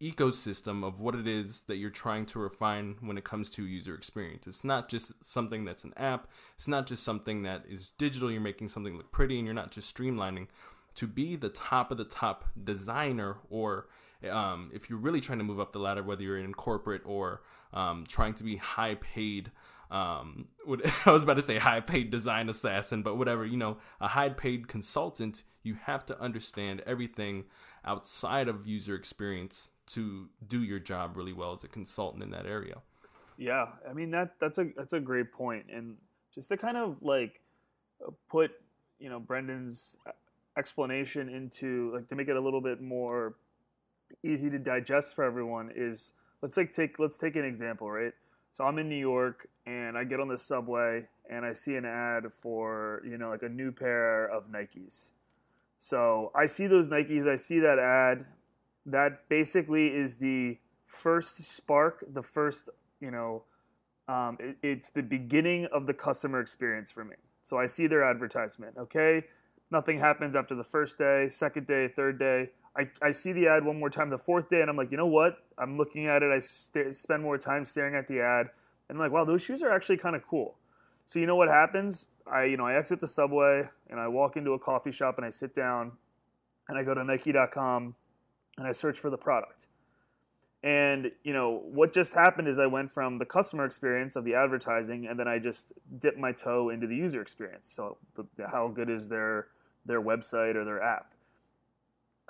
ecosystem 0.00 0.82
of 0.82 1.02
what 1.02 1.14
it 1.14 1.28
is 1.28 1.64
that 1.64 1.76
you're 1.76 1.90
trying 1.90 2.24
to 2.26 2.38
refine 2.38 2.96
when 3.02 3.18
it 3.18 3.24
comes 3.24 3.50
to 3.50 3.66
user 3.66 3.94
experience. 3.94 4.46
It's 4.46 4.64
not 4.64 4.88
just 4.88 5.12
something 5.22 5.66
that's 5.66 5.84
an 5.84 5.92
app, 5.98 6.28
it's 6.56 6.66
not 6.66 6.86
just 6.86 7.04
something 7.04 7.42
that 7.42 7.64
is 7.68 7.92
digital, 7.98 8.30
you're 8.32 8.40
making 8.40 8.68
something 8.68 8.96
look 8.96 9.12
pretty 9.12 9.36
and 9.36 9.44
you're 9.44 9.54
not 9.62 9.70
just 9.70 9.94
streamlining. 9.94 10.46
To 10.94 11.06
be 11.06 11.36
the 11.36 11.50
top 11.50 11.90
of 11.90 11.98
the 11.98 12.04
top 12.04 12.46
designer, 12.64 13.36
or 13.50 13.86
um, 14.30 14.70
if 14.72 14.88
you're 14.88 14.98
really 14.98 15.20
trying 15.20 15.38
to 15.38 15.44
move 15.44 15.60
up 15.60 15.72
the 15.72 15.78
ladder, 15.78 16.02
whether 16.02 16.22
you're 16.22 16.38
in 16.38 16.54
corporate 16.54 17.02
or 17.04 17.42
um, 17.72 18.04
trying 18.06 18.34
to 18.34 18.44
be 18.44 18.56
high 18.56 18.96
paid, 18.96 19.50
um, 19.90 20.48
I 21.06 21.10
was 21.10 21.22
about 21.22 21.34
to 21.34 21.42
say 21.42 21.58
high 21.58 21.80
paid 21.80 22.10
design 22.10 22.48
assassin, 22.48 23.02
but 23.02 23.16
whatever, 23.16 23.44
you 23.44 23.56
know, 23.56 23.78
a 24.00 24.08
high 24.08 24.30
paid 24.30 24.68
consultant, 24.68 25.42
you 25.62 25.74
have 25.74 26.04
to 26.06 26.20
understand 26.20 26.82
everything 26.86 27.44
outside 27.84 28.48
of 28.48 28.66
user 28.66 28.94
experience 28.94 29.68
to 29.86 30.28
do 30.46 30.62
your 30.62 30.78
job 30.78 31.16
really 31.16 31.32
well 31.32 31.52
as 31.52 31.64
a 31.64 31.68
consultant 31.68 32.22
in 32.22 32.30
that 32.30 32.46
area. 32.46 32.76
Yeah, 33.36 33.66
I 33.88 33.92
mean 33.92 34.10
that 34.12 34.38
that's 34.38 34.58
a 34.58 34.70
that's 34.76 34.92
a 34.92 35.00
great 35.00 35.32
point, 35.32 35.66
and 35.72 35.96
just 36.34 36.48
to 36.50 36.56
kind 36.56 36.76
of 36.76 36.96
like 37.02 37.40
put 38.28 38.52
you 38.98 39.08
know 39.08 39.18
Brendan's 39.18 39.96
explanation 40.56 41.28
into 41.28 41.92
like 41.94 42.08
to 42.08 42.14
make 42.14 42.28
it 42.28 42.36
a 42.36 42.40
little 42.40 42.60
bit 42.60 42.80
more 42.80 43.34
easy 44.24 44.50
to 44.50 44.58
digest 44.58 45.14
for 45.14 45.24
everyone 45.24 45.70
is 45.74 46.14
let's 46.42 46.56
like 46.56 46.72
take 46.72 46.98
let's 46.98 47.18
take 47.18 47.36
an 47.36 47.44
example 47.44 47.90
right 47.90 48.12
so 48.52 48.64
i'm 48.64 48.78
in 48.78 48.88
new 48.88 48.96
york 48.96 49.48
and 49.66 49.96
i 49.96 50.04
get 50.04 50.20
on 50.20 50.28
the 50.28 50.38
subway 50.38 51.06
and 51.30 51.44
i 51.44 51.52
see 51.52 51.76
an 51.76 51.84
ad 51.84 52.32
for 52.32 53.02
you 53.04 53.18
know 53.18 53.30
like 53.30 53.42
a 53.42 53.48
new 53.48 53.70
pair 53.72 54.26
of 54.26 54.50
nikes 54.50 55.12
so 55.78 56.30
i 56.34 56.46
see 56.46 56.66
those 56.66 56.88
nikes 56.88 57.26
i 57.26 57.36
see 57.36 57.58
that 57.58 57.78
ad 57.78 58.26
that 58.86 59.28
basically 59.28 59.86
is 59.86 60.16
the 60.16 60.58
first 60.86 61.38
spark, 61.38 62.04
the 62.12 62.22
first, 62.22 62.68
you 63.00 63.10
know, 63.10 63.44
um, 64.08 64.36
it, 64.40 64.56
it's 64.62 64.90
the 64.90 65.02
beginning 65.02 65.66
of 65.72 65.86
the 65.86 65.94
customer 65.94 66.40
experience 66.40 66.90
for 66.90 67.04
me. 67.04 67.16
So 67.40 67.58
I 67.58 67.66
see 67.66 67.86
their 67.86 68.04
advertisement, 68.04 68.76
okay? 68.78 69.24
Nothing 69.70 69.98
happens 69.98 70.36
after 70.36 70.54
the 70.54 70.64
first 70.64 70.98
day, 70.98 71.28
second 71.28 71.66
day, 71.66 71.88
third 71.88 72.18
day. 72.18 72.50
I, 72.76 72.88
I 73.02 73.10
see 73.10 73.32
the 73.32 73.48
ad 73.48 73.64
one 73.64 73.78
more 73.78 73.90
time 73.90 74.08
the 74.08 74.18
fourth 74.18 74.48
day, 74.48 74.60
and 74.62 74.70
I'm 74.70 74.76
like, 74.76 74.90
you 74.90 74.96
know 74.96 75.06
what? 75.06 75.38
I'm 75.58 75.76
looking 75.76 76.06
at 76.06 76.22
it. 76.22 76.32
I 76.32 76.38
st- 76.38 76.94
spend 76.94 77.22
more 77.22 77.36
time 77.36 77.64
staring 77.64 77.94
at 77.94 78.06
the 78.06 78.20
ad, 78.20 78.48
and 78.88 78.96
I'm 78.96 78.98
like, 78.98 79.12
wow, 79.12 79.24
those 79.24 79.42
shoes 79.42 79.62
are 79.62 79.70
actually 79.70 79.98
kind 79.98 80.16
of 80.16 80.26
cool. 80.26 80.56
So 81.04 81.18
you 81.18 81.26
know 81.26 81.36
what 81.36 81.48
happens? 81.48 82.06
I 82.26 82.44
you 82.44 82.56
know 82.56 82.66
I 82.66 82.74
exit 82.76 83.00
the 83.00 83.08
subway 83.08 83.64
and 83.90 83.98
I 83.98 84.06
walk 84.08 84.36
into 84.36 84.52
a 84.52 84.58
coffee 84.58 84.92
shop 84.92 85.18
and 85.18 85.26
I 85.26 85.30
sit 85.30 85.52
down, 85.54 85.92
and 86.68 86.78
I 86.78 86.82
go 86.82 86.94
to 86.94 87.04
Nike.com 87.04 87.94
and 88.58 88.66
I 88.66 88.72
search 88.72 88.98
for 88.98 89.10
the 89.10 89.16
product. 89.16 89.66
And 90.62 91.10
you 91.24 91.32
know 91.32 91.62
what 91.64 91.92
just 91.92 92.14
happened 92.14 92.46
is 92.46 92.58
I 92.58 92.66
went 92.66 92.90
from 92.90 93.18
the 93.18 93.26
customer 93.26 93.64
experience 93.64 94.14
of 94.16 94.24
the 94.24 94.34
advertising, 94.34 95.08
and 95.08 95.18
then 95.18 95.26
I 95.26 95.38
just 95.38 95.72
dipped 95.98 96.18
my 96.18 96.32
toe 96.32 96.70
into 96.70 96.86
the 96.86 96.96
user 96.96 97.20
experience. 97.20 97.68
So 97.68 97.98
the, 98.14 98.24
how 98.46 98.68
good 98.68 98.88
is 98.88 99.08
their 99.08 99.48
their 99.84 100.00
website 100.00 100.54
or 100.54 100.64
their 100.64 100.80
app? 100.80 101.12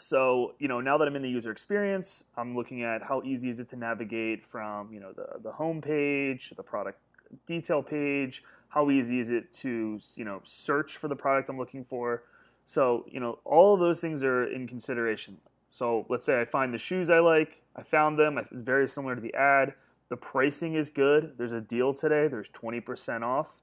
So 0.02 0.54
you 0.58 0.66
know 0.66 0.80
now 0.80 0.98
that 0.98 1.06
I'm 1.06 1.14
in 1.14 1.22
the 1.22 1.30
user 1.30 1.52
experience, 1.52 2.24
I'm 2.36 2.56
looking 2.56 2.82
at 2.82 3.04
how 3.04 3.22
easy 3.22 3.48
is 3.48 3.60
it 3.60 3.68
to 3.68 3.76
navigate 3.76 4.44
from 4.44 4.92
you 4.92 4.98
know 4.98 5.12
the 5.12 5.38
the 5.40 5.52
home 5.52 5.80
page, 5.80 6.52
the 6.56 6.62
product 6.62 6.98
detail 7.46 7.84
page. 7.84 8.42
How 8.68 8.90
easy 8.90 9.20
is 9.20 9.30
it 9.30 9.52
to 9.64 10.00
you 10.16 10.24
know 10.24 10.40
search 10.42 10.96
for 10.96 11.06
the 11.06 11.14
product 11.14 11.48
I'm 11.50 11.56
looking 11.56 11.84
for? 11.84 12.24
So 12.64 13.04
you 13.08 13.20
know 13.20 13.38
all 13.44 13.74
of 13.74 13.80
those 13.80 14.00
things 14.00 14.24
are 14.24 14.44
in 14.44 14.66
consideration. 14.66 15.36
So 15.70 16.04
let's 16.08 16.24
say 16.24 16.40
I 16.40 16.46
find 16.46 16.74
the 16.74 16.78
shoes 16.78 17.08
I 17.08 17.20
like, 17.20 17.62
I 17.76 17.82
found 17.84 18.18
them, 18.18 18.38
it's 18.38 18.50
very 18.50 18.88
similar 18.88 19.14
to 19.14 19.20
the 19.20 19.34
ad. 19.34 19.72
The 20.08 20.16
pricing 20.16 20.74
is 20.74 20.90
good. 20.90 21.34
There's 21.38 21.52
a 21.52 21.60
deal 21.60 21.94
today, 21.94 22.26
there's 22.26 22.48
20% 22.48 23.22
off. 23.22 23.62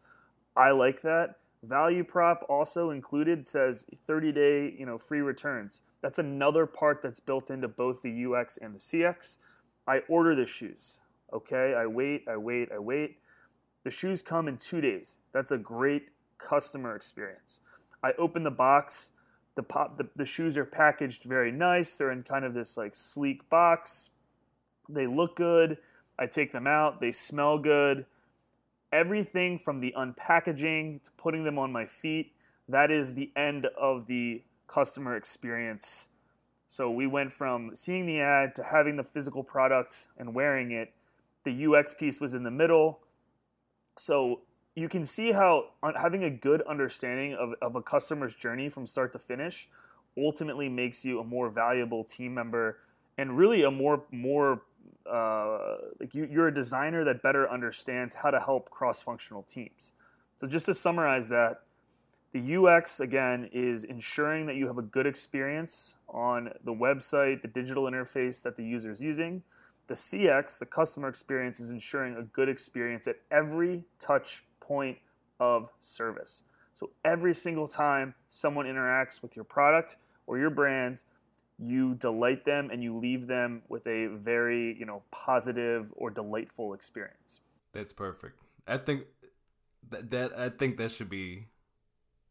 I 0.55 0.72
like 0.72 1.01
that. 1.01 1.36
Value 1.63 2.03
prop 2.03 2.45
also 2.47 2.91
included 2.91 3.45
says 3.45 3.85
30 4.07 4.31
day, 4.31 4.75
you 4.77 4.85
know, 4.85 4.97
free 4.97 5.21
returns. 5.21 5.81
That's 6.01 6.19
another 6.19 6.65
part 6.65 7.01
that's 7.01 7.19
built 7.19 7.51
into 7.51 7.67
both 7.67 8.01
the 8.01 8.25
UX 8.25 8.57
and 8.57 8.73
the 8.73 8.79
CX. 8.79 9.37
I 9.87 9.99
order 10.07 10.35
the 10.35 10.45
shoes. 10.45 10.99
Okay, 11.33 11.75
I 11.75 11.85
wait, 11.85 12.23
I 12.27 12.37
wait, 12.37 12.71
I 12.71 12.79
wait. 12.79 13.17
The 13.83 13.91
shoes 13.91 14.21
come 14.21 14.47
in 14.47 14.57
2 14.57 14.81
days. 14.81 15.19
That's 15.33 15.51
a 15.51 15.57
great 15.57 16.09
customer 16.37 16.95
experience. 16.95 17.59
I 18.01 18.13
open 18.13 18.43
the 18.43 18.51
box, 18.51 19.11
the 19.55 19.63
pop 19.63 19.97
the, 19.97 20.07
the 20.15 20.25
shoes 20.25 20.57
are 20.57 20.65
packaged 20.65 21.23
very 21.23 21.51
nice. 21.51 21.95
They're 21.95 22.11
in 22.11 22.23
kind 22.23 22.45
of 22.45 22.53
this 22.53 22.77
like 22.77 22.95
sleek 22.95 23.47
box. 23.49 24.11
They 24.87 25.05
look 25.05 25.35
good. 25.35 25.77
I 26.17 26.25
take 26.25 26.51
them 26.51 26.65
out. 26.65 27.01
They 27.01 27.11
smell 27.11 27.57
good. 27.57 28.05
Everything 28.91 29.58
from 29.58 29.79
the 29.79 29.93
unpackaging 29.98 31.03
to 31.03 31.12
putting 31.17 31.43
them 31.43 31.60
on 31.60 31.72
my 31.72 31.86
feet, 31.86 32.34
that 32.67 32.91
is 32.91 33.13
the 33.13 33.31
end 33.36 33.67
of 33.79 34.08
the 34.08 34.41
customer 34.67 35.15
experience. 35.15 36.10
So 36.67 36.91
we 36.91 37.08
went 37.08 37.31
from 37.31 37.75
seeing 37.75 38.05
the 38.05 38.19
ad 38.19 38.55
to 38.55 38.63
having 38.63 38.96
the 38.96 39.03
physical 39.03 39.43
product 39.43 40.08
and 40.17 40.34
wearing 40.34 40.72
it. 40.72 40.93
The 41.43 41.65
UX 41.65 41.93
piece 41.93 42.19
was 42.19 42.34
in 42.34 42.43
the 42.43 42.51
middle. 42.51 43.00
So 43.98 44.41
you 44.75 44.88
can 44.88 45.03
see 45.03 45.31
how 45.31 45.72
having 45.96 46.24
a 46.24 46.29
good 46.29 46.62
understanding 46.63 47.34
of, 47.34 47.53
of 47.62 47.75
a 47.75 47.81
customer's 47.81 48.36
journey 48.36 48.69
from 48.69 48.86
start 48.86 49.12
to 49.13 49.19
finish 49.19 49.67
ultimately 50.17 50.69
makes 50.69 51.03
you 51.03 51.19
a 51.19 51.24
more 51.24 51.50
valuable 51.50 52.03
team 52.03 52.34
member 52.34 52.77
and 53.17 53.38
really 53.38 53.63
a 53.63 53.72
more 53.72 54.03
more 54.12 54.62
uh, 55.10 55.77
like 56.00 56.13
you, 56.13 56.27
you're 56.31 56.48
a 56.48 56.53
designer 56.53 57.03
that 57.03 57.22
better 57.22 57.50
understands 57.50 58.13
how 58.13 58.29
to 58.29 58.39
help 58.39 58.69
cross-functional 58.69 59.43
teams 59.43 59.93
so 60.38 60.48
just 60.48 60.65
to 60.65 60.74
summarize 60.74 61.27
that 61.29 61.62
the 62.31 62.55
ux 62.55 63.00
again 63.00 63.50
is 63.51 63.84
ensuring 63.86 64.46
that 64.46 64.55
you 64.55 64.67
have 64.67 64.77
a 64.77 64.84
good 64.84 65.08
experience 65.08 65.96
on 66.08 66.51
the 66.63 66.74
website 66.74 67.41
the 67.41 67.48
digital 67.48 67.84
interface 67.84 68.41
that 68.41 68.55
the 68.55 68.63
user 68.63 68.91
is 68.91 69.01
using 69.01 69.41
the 69.88 69.93
cx 69.93 70.60
the 70.60 70.65
customer 70.65 71.08
experience 71.08 71.60
is 71.60 71.69
ensuring 71.72 72.15
a 72.17 72.24
good 72.24 72.50
experience 72.50 73.08
at 73.08 73.15
every 73.31 73.84
touch 74.00 74.43
point 74.60 74.98
of 75.39 75.69
service. 75.79 76.43
So 76.74 76.91
every 77.03 77.34
single 77.34 77.67
time 77.67 78.13
someone 78.29 78.65
interacts 78.65 79.22
with 79.22 79.36
your 79.36 79.46
product 79.46 79.98
or 80.27 80.38
your 80.38 80.50
brand, 80.50 81.03
you 81.61 81.95
delight 81.95 82.45
them 82.45 82.69
and 82.71 82.81
you 82.83 82.97
leave 82.97 83.27
them 83.27 83.61
with 83.67 83.85
a 83.87 84.07
very, 84.07 84.77
you 84.77 84.85
know, 84.85 85.03
positive 85.11 85.91
or 85.95 86.09
delightful 86.09 86.73
experience. 86.73 87.41
That's 87.73 87.93
perfect. 87.93 88.39
I 88.67 88.77
think 88.77 89.03
that, 89.89 90.09
that 90.11 90.37
I 90.37 90.49
think 90.49 90.77
that 90.77 90.91
should 90.91 91.09
be 91.09 91.47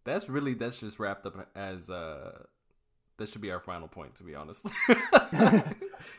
that's 0.04 0.28
really 0.28 0.54
that's 0.54 0.78
just 0.78 0.98
wrapped 0.98 1.26
up 1.26 1.48
as 1.54 1.90
uh 1.90 2.42
that 3.18 3.28
should 3.28 3.40
be 3.40 3.50
our 3.50 3.60
final 3.60 3.88
point 3.88 4.14
to 4.14 4.22
be 4.22 4.34
honest 4.34 4.66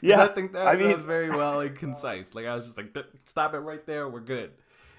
yeah 0.02 0.22
i 0.22 0.28
think 0.28 0.54
that, 0.54 0.68
I 0.68 0.76
mean, 0.76 0.88
that 0.88 0.96
was 0.96 1.04
very 1.04 1.30
well 1.30 1.62
and 1.62 1.76
concise 1.76 2.36
like 2.36 2.46
i 2.46 2.56
was 2.56 2.66
just 2.66 2.78
like 2.78 2.96
stop 3.26 3.54
it 3.54 3.60
right 3.60 3.86
there 3.86 4.08
we're 4.08 4.20
good 4.20 4.52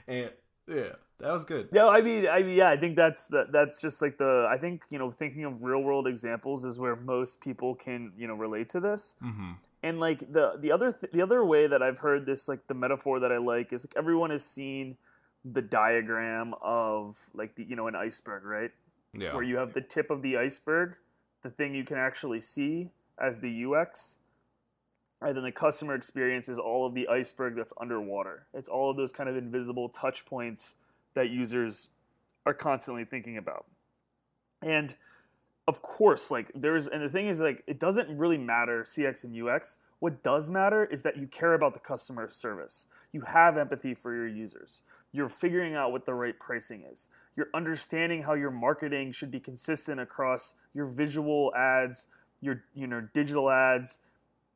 and 0.09 0.31
yeah 0.67 0.93
that 1.21 1.33
was 1.33 1.45
good. 1.45 1.73
No, 1.73 1.89
I 1.89 2.00
mean, 2.00 2.27
I 2.27 2.43
mean, 2.43 2.57
yeah, 2.57 2.71
I 2.71 2.77
think 2.77 2.97
that's 2.97 3.29
the, 3.29 3.47
that's 3.53 3.81
just 3.81 4.00
like 4.00 4.19
the. 4.19 4.47
I 4.50 4.57
think 4.57 4.83
you 4.91 4.99
know, 4.99 5.11
thinking 5.11 5.45
of 5.45 5.62
real 5.62 5.81
world 5.81 6.07
examples 6.07 6.65
is 6.65 6.79
where 6.79 6.97
most 6.97 7.41
people 7.41 7.75
can 7.75 8.12
you 8.17 8.27
know 8.27 8.35
relate 8.35 8.69
to 8.71 8.81
this. 8.81 9.17
Mm-hmm. 9.23 9.53
And 9.83 10.00
like 10.00 10.21
the 10.33 10.55
the 10.59 10.73
other 10.73 10.93
th- 10.93 11.12
the 11.12 11.23
other 11.23 11.45
way 11.45 11.67
that 11.67 11.83
I've 11.83 11.99
heard 11.99 12.27
this 12.27 12.49
like 12.49 12.67
the 12.67 12.75
metaphor 12.75 13.21
that 13.21 13.33
I 13.33 13.39
like 13.39 13.73
is 13.73 13.85
like 13.85 13.95
everyone 13.97 14.31
has 14.31 14.45
seen 14.45 14.97
the 15.45 15.62
diagram 15.62 16.55
of 16.62 17.19
like 17.35 17.55
the 17.55 17.65
you 17.65 17.77
know 17.77 17.87
an 17.87 17.97
iceberg, 17.97 18.45
right? 18.45 18.71
Yeah. 19.12 19.35
Where 19.35 19.43
you 19.43 19.57
have 19.57 19.73
the 19.73 19.81
tip 19.81 20.11
of 20.11 20.23
the 20.23 20.37
iceberg, 20.37 20.95
the 21.43 21.50
thing 21.50 21.75
you 21.75 21.85
can 21.85 21.99
actually 21.99 22.41
see 22.41 22.91
as 23.19 23.41
the 23.41 23.65
UX, 23.67 24.19
and 25.21 25.37
then 25.37 25.45
the 25.45 25.53
customer 25.53 25.95
experience 25.95 26.49
is 26.49 26.59
all 26.59 26.87
of 26.87 26.95
the 26.95 27.09
iceberg 27.09 27.57
that's 27.57 27.73
underwater. 27.81 28.47
It's 28.55 28.69
all 28.69 28.91
of 28.91 28.97
those 28.97 29.12
kind 29.12 29.29
of 29.29 29.37
invisible 29.37 29.89
touch 29.89 30.25
points 30.25 30.77
that 31.14 31.31
users 31.31 31.90
are 32.47 32.55
constantly 32.55 33.05
thinking 33.05 33.37
about. 33.37 33.67
And 34.62 34.95
of 35.69 35.83
course, 35.83 36.31
like 36.31 36.50
there's 36.55 36.88
and 36.88 37.02
the 37.02 37.09
thing 37.09 37.29
is 37.29 37.40
like 37.40 37.62
it 37.67 37.79
doesn't 37.79 38.17
really 38.17 38.38
matter 38.38 38.83
CX 38.83 39.25
and 39.25 39.49
UX. 39.49 39.79
What 40.00 40.23
does 40.23 40.50
matter 40.50 40.87
is 40.87 41.02
that 41.02 41.17
you 41.17 41.26
care 41.26 41.55
about 41.55 41.75
the 41.75 41.81
customer 41.81 42.26
service. 42.29 42.88
You 43.12 43.21
have 43.21 43.59
empathy 43.59 43.95
for 43.95 44.14
your 44.14 44.26
users. 44.26 44.85
You're 45.12 45.29
figuring 45.29 45.75
out 45.75 45.93
what 45.93 46.07
the 46.07 46.14
right 46.14 46.38
pricing 46.38 46.85
is. 46.90 47.09
You're 47.37 47.50
understanding 47.55 48.23
how 48.23 48.35
your 48.35 48.50
marketing 48.50 49.12
should 49.12 49.31
be 49.31 49.40
consistent 49.40 50.00
across 50.00 50.55
your 50.75 50.87
visual 50.87 51.52
ads, 51.55 52.09
your 52.40 52.64
you 52.75 52.87
know 52.87 53.07
digital 53.12 53.50
ads, 53.50 54.00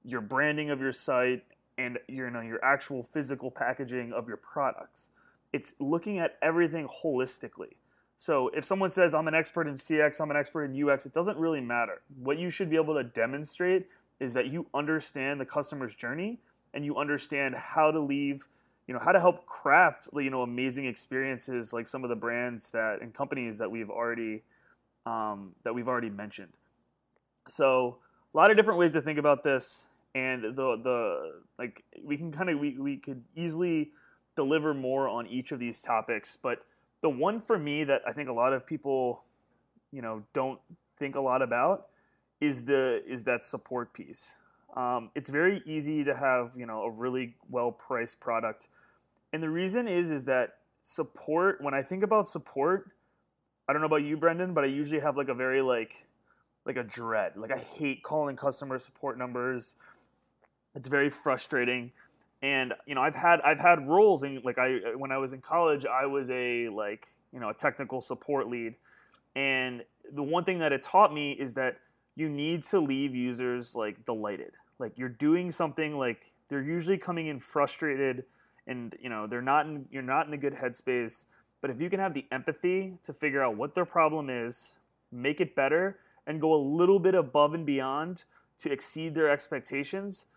your 0.05 0.21
branding 0.21 0.71
of 0.71 0.81
your 0.81 0.93
site, 0.93 1.45
and 1.79 1.99
your 2.09 2.27
you 2.27 2.33
know 2.33 2.41
your 2.41 2.65
actual 2.65 3.03
physical 3.03 3.51
packaging 3.51 4.13
of 4.13 4.29
your 4.29 4.39
products. 4.39 5.11
It's 5.55 5.75
looking 5.79 6.19
at 6.19 6.37
everything 6.43 6.89
holistically. 6.89 7.77
So 8.17 8.49
if 8.49 8.65
someone 8.65 8.91
says 8.91 9.15
I'm 9.15 9.29
an 9.29 9.37
expert 9.37 9.69
in 9.69 9.75
CX, 9.75 10.21
I'm 10.21 10.33
an 10.33 10.37
expert 10.37 10.65
in 10.65 10.89
UX, 10.89 11.07
it 11.07 11.13
doesn't 11.13 11.39
really 11.39 11.61
matter. 11.61 12.03
What 12.19 12.39
you 12.39 12.51
should 12.51 12.69
be 12.69 12.75
able 12.75 12.95
to 12.95 13.05
demonstrate 13.05 13.87
is 14.19 14.33
that 14.35 14.49
you 14.49 14.67
understand 14.75 15.41
the 15.41 15.47
customer's 15.47 15.95
journey 15.95 16.41
and 16.75 16.85
you 16.85 16.97
understand 16.97 17.55
how 17.55 17.93
to 17.93 18.01
leave, 18.01 18.49
you 18.89 18.95
know, 18.95 19.01
how 19.01 19.13
to 19.13 19.21
help 19.21 19.47
craft, 19.47 20.09
you 20.13 20.29
know, 20.29 20.43
amazing 20.43 20.87
experiences 20.87 21.73
like 21.73 21.87
some 21.87 22.03
of 22.03 22.11
the 22.11 22.17
brands 22.17 22.71
that 22.71 23.01
and 23.01 23.15
companies 23.15 23.57
that 23.59 23.71
we've 23.71 23.91
already 23.91 24.43
um, 25.07 25.55
that 25.63 25.73
we've 25.73 25.87
already 25.87 26.11
mentioned. 26.11 26.53
So 27.47 27.99
a 28.35 28.37
lot 28.37 28.51
of 28.51 28.57
different 28.57 28.81
ways 28.81 28.93
to 28.95 29.01
think 29.01 29.21
about 29.21 29.45
this, 29.45 29.87
and 30.17 30.43
the 30.43 30.81
the 30.83 31.41
like 31.61 31.85
we 32.03 32.17
can 32.17 32.33
kind 32.33 32.51
of 32.51 32.59
we 32.59 32.77
we 32.77 32.97
could 32.97 33.23
easily 33.37 33.93
deliver 34.37 34.75
more 34.75 35.09
on 35.09 35.27
each 35.27 35.53
of 35.53 35.59
these 35.59 35.81
topics, 35.81 36.37
but 36.37 36.65
the 37.01 37.09
one 37.09 37.39
for 37.39 37.59
me 37.59 37.85
that 37.85 38.03
I 38.07 38.13
think 38.13 38.29
a 38.29 38.33
lot 38.33 38.53
of 38.53 38.67
people, 38.67 39.25
you 39.93 40.03
know, 40.03 40.23
don't 40.33 40.59
think 40.99 41.17
a 41.17 41.21
lot 41.21 41.43
about 41.43 41.89
is 42.41 42.65
the 42.65 43.03
is 43.07 43.25
that 43.25 43.45
support 43.45 43.93
piece. 43.93 44.41
Um, 44.77 45.11
it's 45.15 45.29
very 45.29 45.63
easy 45.67 46.03
to 46.05 46.15
have 46.15 46.53
you 46.57 46.67
know 46.67 46.83
a 46.83 46.91
really 46.91 47.35
well 47.49 47.71
priced 47.73 48.21
product, 48.21 48.69
and 49.33 49.43
the 49.43 49.51
reason 49.51 49.87
is 49.87 50.11
is 50.11 50.25
that 50.25 50.59
support. 50.83 51.61
When 51.61 51.75
I 51.75 51.83
think 51.83 52.03
about 52.03 52.29
support, 52.29 52.91
I 53.69 53.73
don't 53.73 53.83
know 53.83 53.87
about 53.87 54.03
you, 54.03 54.17
Brendan, 54.17 54.55
but 54.55 54.65
I 54.65 54.69
usually 54.69 55.01
have 55.01 55.17
like 55.17 55.29
a 55.29 55.35
very 55.35 55.63
like 55.63 56.07
like 56.65 56.77
a 56.77 56.83
dread. 56.83 57.37
Like 57.37 57.53
I 57.53 57.59
hate 57.59 58.03
calling 58.03 58.37
customer 58.37 58.79
support 58.79 59.19
numbers. 59.19 59.77
It's 60.75 60.89
very 60.89 61.11
frustrating 61.11 61.93
and 62.45 62.75
you 62.87 62.95
know 62.95 63.01
i've 63.01 63.15
had 63.15 63.41
i've 63.41 63.59
had 63.59 63.89
roles 63.89 64.23
in 64.23 64.41
like 64.45 64.59
i 64.59 64.79
when 64.97 65.11
i 65.11 65.17
was 65.17 65.33
in 65.33 65.41
college 65.41 65.87
i 65.87 66.05
was 66.05 66.29
a 66.31 66.69
like 66.69 67.09
you 67.35 67.41
know 67.41 67.51
a 67.51 67.55
technical 67.55 68.01
support 68.01 68.49
lead. 68.49 68.75
And 69.37 69.83
the 70.13 70.23
one 70.23 70.45
thing 70.45 70.61
that 70.61 70.73
it 70.73 70.83
taught 70.83 71.13
me 71.13 71.33
is 71.33 71.53
that 71.55 71.79
you 72.15 72.29
need 72.29 72.63
to 72.65 72.79
leave 72.79 73.15
users 73.15 73.75
like 73.75 74.03
delighted. 74.05 74.53
Like 74.79 74.93
you're 74.97 75.09
doing 75.09 75.51
something 75.51 75.99
like 75.99 76.33
they're 76.49 76.63
usually 76.63 76.97
coming 76.97 77.27
in 77.27 77.41
frustrated 77.41 78.25
and 78.69 78.95
you 79.01 79.11
know 79.11 79.27
they're 79.27 79.43
not 79.43 79.67
in 79.67 79.85
you're 79.91 80.03
not 80.03 80.29
in 80.29 80.33
a 80.33 80.39
good 80.39 80.55
headspace. 80.55 81.27
But 81.61 81.71
if 81.71 81.81
you 81.81 81.91
can 81.91 81.99
have 81.99 82.15
the 82.15 82.25
empathy 82.31 82.97
to 83.03 83.13
figure 83.13 83.43
out 83.43 83.57
what 83.57 83.75
their 83.75 83.85
problem 83.85 84.31
is 84.31 84.79
make 85.11 85.41
it 85.41 85.55
better 85.55 85.99
and 86.27 86.41
go 86.41 86.55
a 86.55 86.63
little 86.63 86.99
bit 86.99 87.15
above 87.15 87.55
and 87.55 87.67
beyond 87.67 88.25
to 88.59 88.71
exceed 88.71 89.15
their 89.15 89.29
expectations 89.29 90.29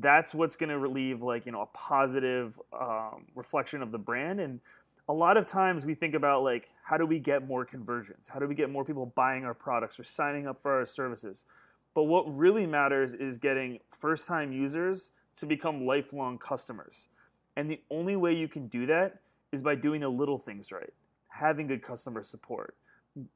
that's 0.00 0.34
what's 0.34 0.56
going 0.56 0.70
to 0.70 0.78
relieve 0.78 1.22
like 1.22 1.46
you 1.46 1.52
know 1.52 1.62
a 1.62 1.66
positive 1.66 2.60
um, 2.78 3.26
reflection 3.34 3.82
of 3.82 3.92
the 3.92 3.98
brand. 3.98 4.40
And 4.40 4.60
a 5.08 5.12
lot 5.12 5.36
of 5.36 5.46
times 5.46 5.84
we 5.84 5.94
think 5.94 6.14
about 6.14 6.42
like 6.42 6.72
how 6.82 6.96
do 6.96 7.06
we 7.06 7.18
get 7.18 7.46
more 7.46 7.64
conversions? 7.64 8.28
How 8.28 8.38
do 8.38 8.46
we 8.46 8.54
get 8.54 8.70
more 8.70 8.84
people 8.84 9.06
buying 9.14 9.44
our 9.44 9.54
products 9.54 9.98
or 9.98 10.04
signing 10.04 10.46
up 10.46 10.62
for 10.62 10.72
our 10.72 10.86
services? 10.86 11.46
But 11.94 12.04
what 12.04 12.24
really 12.34 12.66
matters 12.66 13.14
is 13.14 13.36
getting 13.36 13.78
first 13.90 14.26
time 14.26 14.52
users 14.52 15.10
to 15.36 15.46
become 15.46 15.84
lifelong 15.84 16.38
customers. 16.38 17.08
And 17.56 17.70
the 17.70 17.80
only 17.90 18.16
way 18.16 18.34
you 18.34 18.48
can 18.48 18.66
do 18.68 18.86
that 18.86 19.20
is 19.52 19.62
by 19.62 19.74
doing 19.74 20.00
the 20.00 20.08
little 20.08 20.38
things 20.38 20.72
right 20.72 20.92
having 21.28 21.66
good 21.66 21.82
customer 21.82 22.22
support 22.22 22.76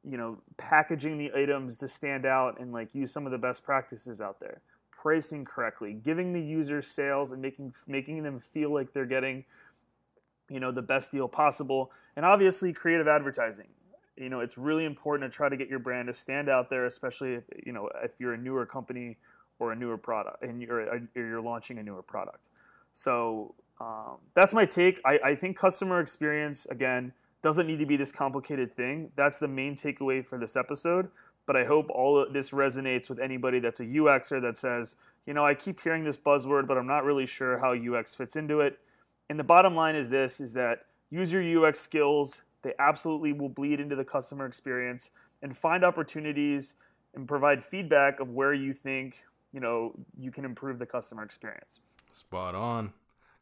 you 0.05 0.17
know 0.17 0.39
packaging 0.57 1.19
the 1.19 1.31
items 1.35 1.77
to 1.77 1.89
stand 1.89 2.25
out 2.25 2.59
and 2.61 2.73
like 2.73 2.89
use 2.95 3.11
some 3.11 3.27
of 3.27 3.33
the 3.33 3.39
best 3.39 3.65
practices 3.65 4.21
out 4.21 4.41
there 4.41 4.61
pricing 5.07 5.45
correctly, 5.45 5.93
giving 5.93 6.33
the 6.33 6.41
user 6.41 6.83
sales 6.83 7.31
and 7.31 7.41
making 7.41 7.73
making 7.87 8.25
them 8.25 8.41
feel 8.41 8.75
like 8.75 8.93
they're 8.93 9.07
getting 9.07 9.45
you 10.51 10.59
know 10.59 10.73
the 10.73 10.83
best 10.83 11.13
deal 11.13 11.29
possible, 11.29 11.93
and 12.17 12.27
obviously 12.27 12.73
creative 12.73 13.07
advertising. 13.07 13.69
You 14.17 14.31
know, 14.31 14.41
it's 14.41 14.59
really 14.59 14.85
important 14.85 15.31
to 15.31 15.37
try 15.37 15.49
to 15.49 15.57
get 15.57 15.69
your 15.69 15.79
brand 15.79 16.09
to 16.09 16.13
stand 16.13 16.49
out 16.49 16.69
there, 16.69 16.87
especially 16.87 17.35
if 17.35 17.45
you 17.65 17.71
know 17.71 17.89
if 18.03 18.19
you're 18.19 18.35
a 18.35 18.37
newer 18.37 18.67
company 18.67 19.17
or 19.61 19.71
a 19.71 19.77
newer 19.77 19.97
product 19.97 20.43
and 20.43 20.61
you're 20.61 21.01
you're 21.15 21.41
launching 21.41 21.79
a 21.79 21.85
newer 21.85 22.03
product. 22.03 22.49
So 22.93 23.55
um, 23.81 24.17
that's 24.35 24.55
my 24.55 24.67
take. 24.67 25.01
I, 25.05 25.21
I 25.25 25.35
think 25.37 25.57
customer 25.57 26.01
experience 26.01 26.67
again 26.67 27.13
doesn't 27.43 27.69
need 27.69 27.79
to 27.79 27.87
be 27.87 27.97
this 27.97 28.11
complicated 28.11 28.75
thing. 28.75 29.13
That's 29.15 29.39
the 29.39 29.47
main 29.47 29.77
takeaway 29.77 30.27
for 30.27 30.37
this 30.37 30.57
episode 30.57 31.09
but 31.47 31.57
I 31.57 31.65
hope 31.65 31.89
all 31.91 32.19
of 32.19 32.33
this 32.33 32.51
resonates 32.51 33.09
with 33.09 33.19
anybody 33.21 33.61
that's 33.61 33.81
a 33.81 33.85
UXer 33.85 34.43
that 34.43 34.59
says, 34.59 34.97
you 35.27 35.35
know, 35.35 35.47
I 35.47 35.55
keep 35.55 35.81
hearing 35.81 36.05
this 36.05 36.17
buzzword, 36.17 36.67
but 36.67 36.77
I'm 36.77 36.87
not 36.87 37.05
really 37.05 37.27
sure 37.27 37.59
how 37.59 37.73
UX 37.73 38.15
fits 38.15 38.37
into 38.37 38.61
it. 38.61 38.79
And 39.31 39.39
the 39.39 39.45
bottom 39.45 39.75
line 39.75 39.97
is 39.97 40.11
this 40.11 40.41
is 40.41 40.53
that 40.55 40.87
use 41.11 41.33
your 41.33 41.67
UX 41.67 41.81
skills, 41.81 42.43
they 42.63 42.75
absolutely 42.79 43.33
will 43.33 43.49
bleed 43.49 43.81
into 43.81 43.97
the 43.97 44.05
customer 44.05 44.47
experience 44.47 45.13
and 45.43 45.57
find 45.57 45.85
opportunities 45.85 46.75
and 47.15 47.27
provide 47.27 47.63
feedback 47.63 48.21
of 48.21 48.31
where 48.31 48.53
you 48.53 48.73
think, 48.73 49.23
you 49.53 49.61
know, 49.61 49.95
you 50.19 50.31
can 50.31 50.45
improve 50.45 50.79
the 50.79 50.87
customer 50.87 51.23
experience. 51.23 51.81
Spot 52.11 52.55
on. 52.55 52.93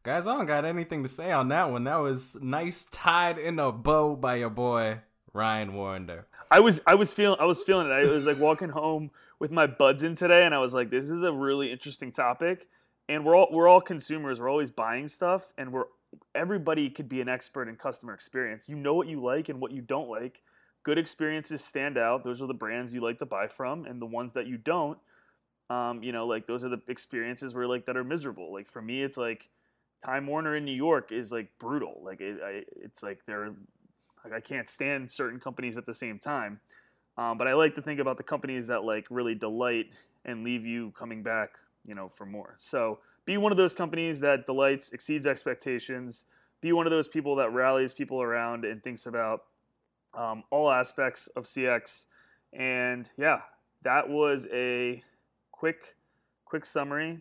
Guys, 0.03 0.27
I 0.27 0.35
don't 0.35 0.45
got 0.45 0.65
anything 0.65 1.01
to 1.01 1.09
say 1.09 1.31
on 1.31 1.47
that 1.47 1.71
one. 1.71 1.85
That 1.85 1.95
was 1.95 2.37
nice 2.39 2.85
tied 2.91 3.39
in 3.39 3.57
a 3.57 3.71
bow 3.71 4.15
by 4.15 4.35
your 4.35 4.51
boy 4.51 4.99
Ryan 5.33 5.73
Warrender. 5.73 6.25
I 6.51 6.59
was 6.59 6.81
I 6.85 6.95
was 6.95 7.13
feeling 7.13 7.37
I 7.39 7.45
was 7.45 7.63
feeling 7.63 7.87
it. 7.87 7.91
I 7.91 8.01
was 8.09 8.25
like 8.25 8.39
walking 8.39 8.69
home 8.69 9.11
with 9.39 9.51
my 9.51 9.67
buds 9.67 10.03
in 10.03 10.15
today, 10.15 10.45
and 10.45 10.53
I 10.53 10.59
was 10.59 10.73
like, 10.73 10.89
this 10.89 11.09
is 11.09 11.23
a 11.23 11.31
really 11.31 11.71
interesting 11.71 12.11
topic. 12.11 12.67
And 13.07 13.25
we're 13.25 13.35
all 13.35 13.49
we're 13.51 13.67
all 13.67 13.81
consumers. 13.81 14.39
We're 14.39 14.49
always 14.49 14.71
buying 14.71 15.07
stuff, 15.07 15.43
and 15.57 15.71
we're 15.71 15.85
everybody 16.33 16.89
could 16.89 17.09
be 17.09 17.21
an 17.21 17.29
expert 17.29 17.67
in 17.67 17.75
customer 17.75 18.13
experience. 18.13 18.65
You 18.67 18.75
know 18.75 18.93
what 18.93 19.07
you 19.07 19.21
like 19.21 19.49
and 19.49 19.59
what 19.59 19.71
you 19.71 19.81
don't 19.81 20.09
like. 20.09 20.41
Good 20.83 20.97
experiences 20.97 21.63
stand 21.63 21.97
out. 21.97 22.23
Those 22.23 22.41
are 22.41 22.47
the 22.47 22.53
brands 22.53 22.93
you 22.93 23.01
like 23.01 23.17
to 23.19 23.25
buy 23.25 23.47
from, 23.47 23.85
and 23.85 24.01
the 24.01 24.05
ones 24.05 24.33
that 24.33 24.47
you 24.47 24.57
don't, 24.57 24.97
um, 25.69 26.03
you 26.03 26.11
know, 26.11 26.27
like 26.27 26.47
those 26.47 26.63
are 26.63 26.69
the 26.69 26.81
experiences 26.87 27.53
where 27.53 27.67
like 27.67 27.85
that 27.87 27.97
are 27.97 28.03
miserable. 28.03 28.53
Like 28.53 28.71
for 28.71 28.81
me, 28.81 29.03
it's 29.03 29.17
like 29.17 29.49
Time 30.03 30.27
Warner 30.27 30.55
in 30.55 30.65
New 30.65 30.75
York 30.75 31.11
is 31.11 31.31
like 31.31 31.49
brutal. 31.59 32.01
Like 32.03 32.21
it, 32.21 32.39
I, 32.43 32.63
it's 32.75 33.01
like 33.01 33.19
they're 33.25 33.53
like 34.25 34.33
I 34.33 34.39
can't 34.39 34.69
stand 34.69 35.09
certain 35.09 35.39
companies 35.39 35.77
at 35.77 35.85
the 35.85 35.93
same 35.93 36.19
time. 36.19 36.59
Um, 37.17 37.37
but 37.37 37.47
I 37.47 37.53
like 37.53 37.75
to 37.75 37.81
think 37.81 37.99
about 37.99 38.17
the 38.17 38.23
companies 38.23 38.67
that 38.67 38.83
like 38.83 39.05
really 39.09 39.35
delight 39.35 39.93
and 40.25 40.43
leave 40.43 40.65
you 40.65 40.91
coming 40.97 41.23
back, 41.23 41.51
you 41.85 41.95
know, 41.95 42.11
for 42.15 42.25
more. 42.25 42.55
So 42.57 42.99
be 43.25 43.37
one 43.37 43.51
of 43.51 43.57
those 43.57 43.73
companies 43.73 44.19
that 44.19 44.45
delights, 44.45 44.91
exceeds 44.91 45.25
expectations. 45.25 46.25
Be 46.61 46.73
one 46.73 46.87
of 46.87 46.91
those 46.91 47.07
people 47.07 47.35
that 47.37 47.53
rallies 47.53 47.93
people 47.93 48.21
around 48.21 48.65
and 48.65 48.83
thinks 48.83 49.05
about 49.05 49.43
um, 50.13 50.43
all 50.49 50.71
aspects 50.71 51.27
of 51.27 51.45
CX. 51.45 52.05
And 52.51 53.09
yeah, 53.17 53.41
that 53.83 54.09
was 54.09 54.47
a 54.51 55.03
quick, 55.51 55.95
quick 56.45 56.65
summary. 56.65 57.19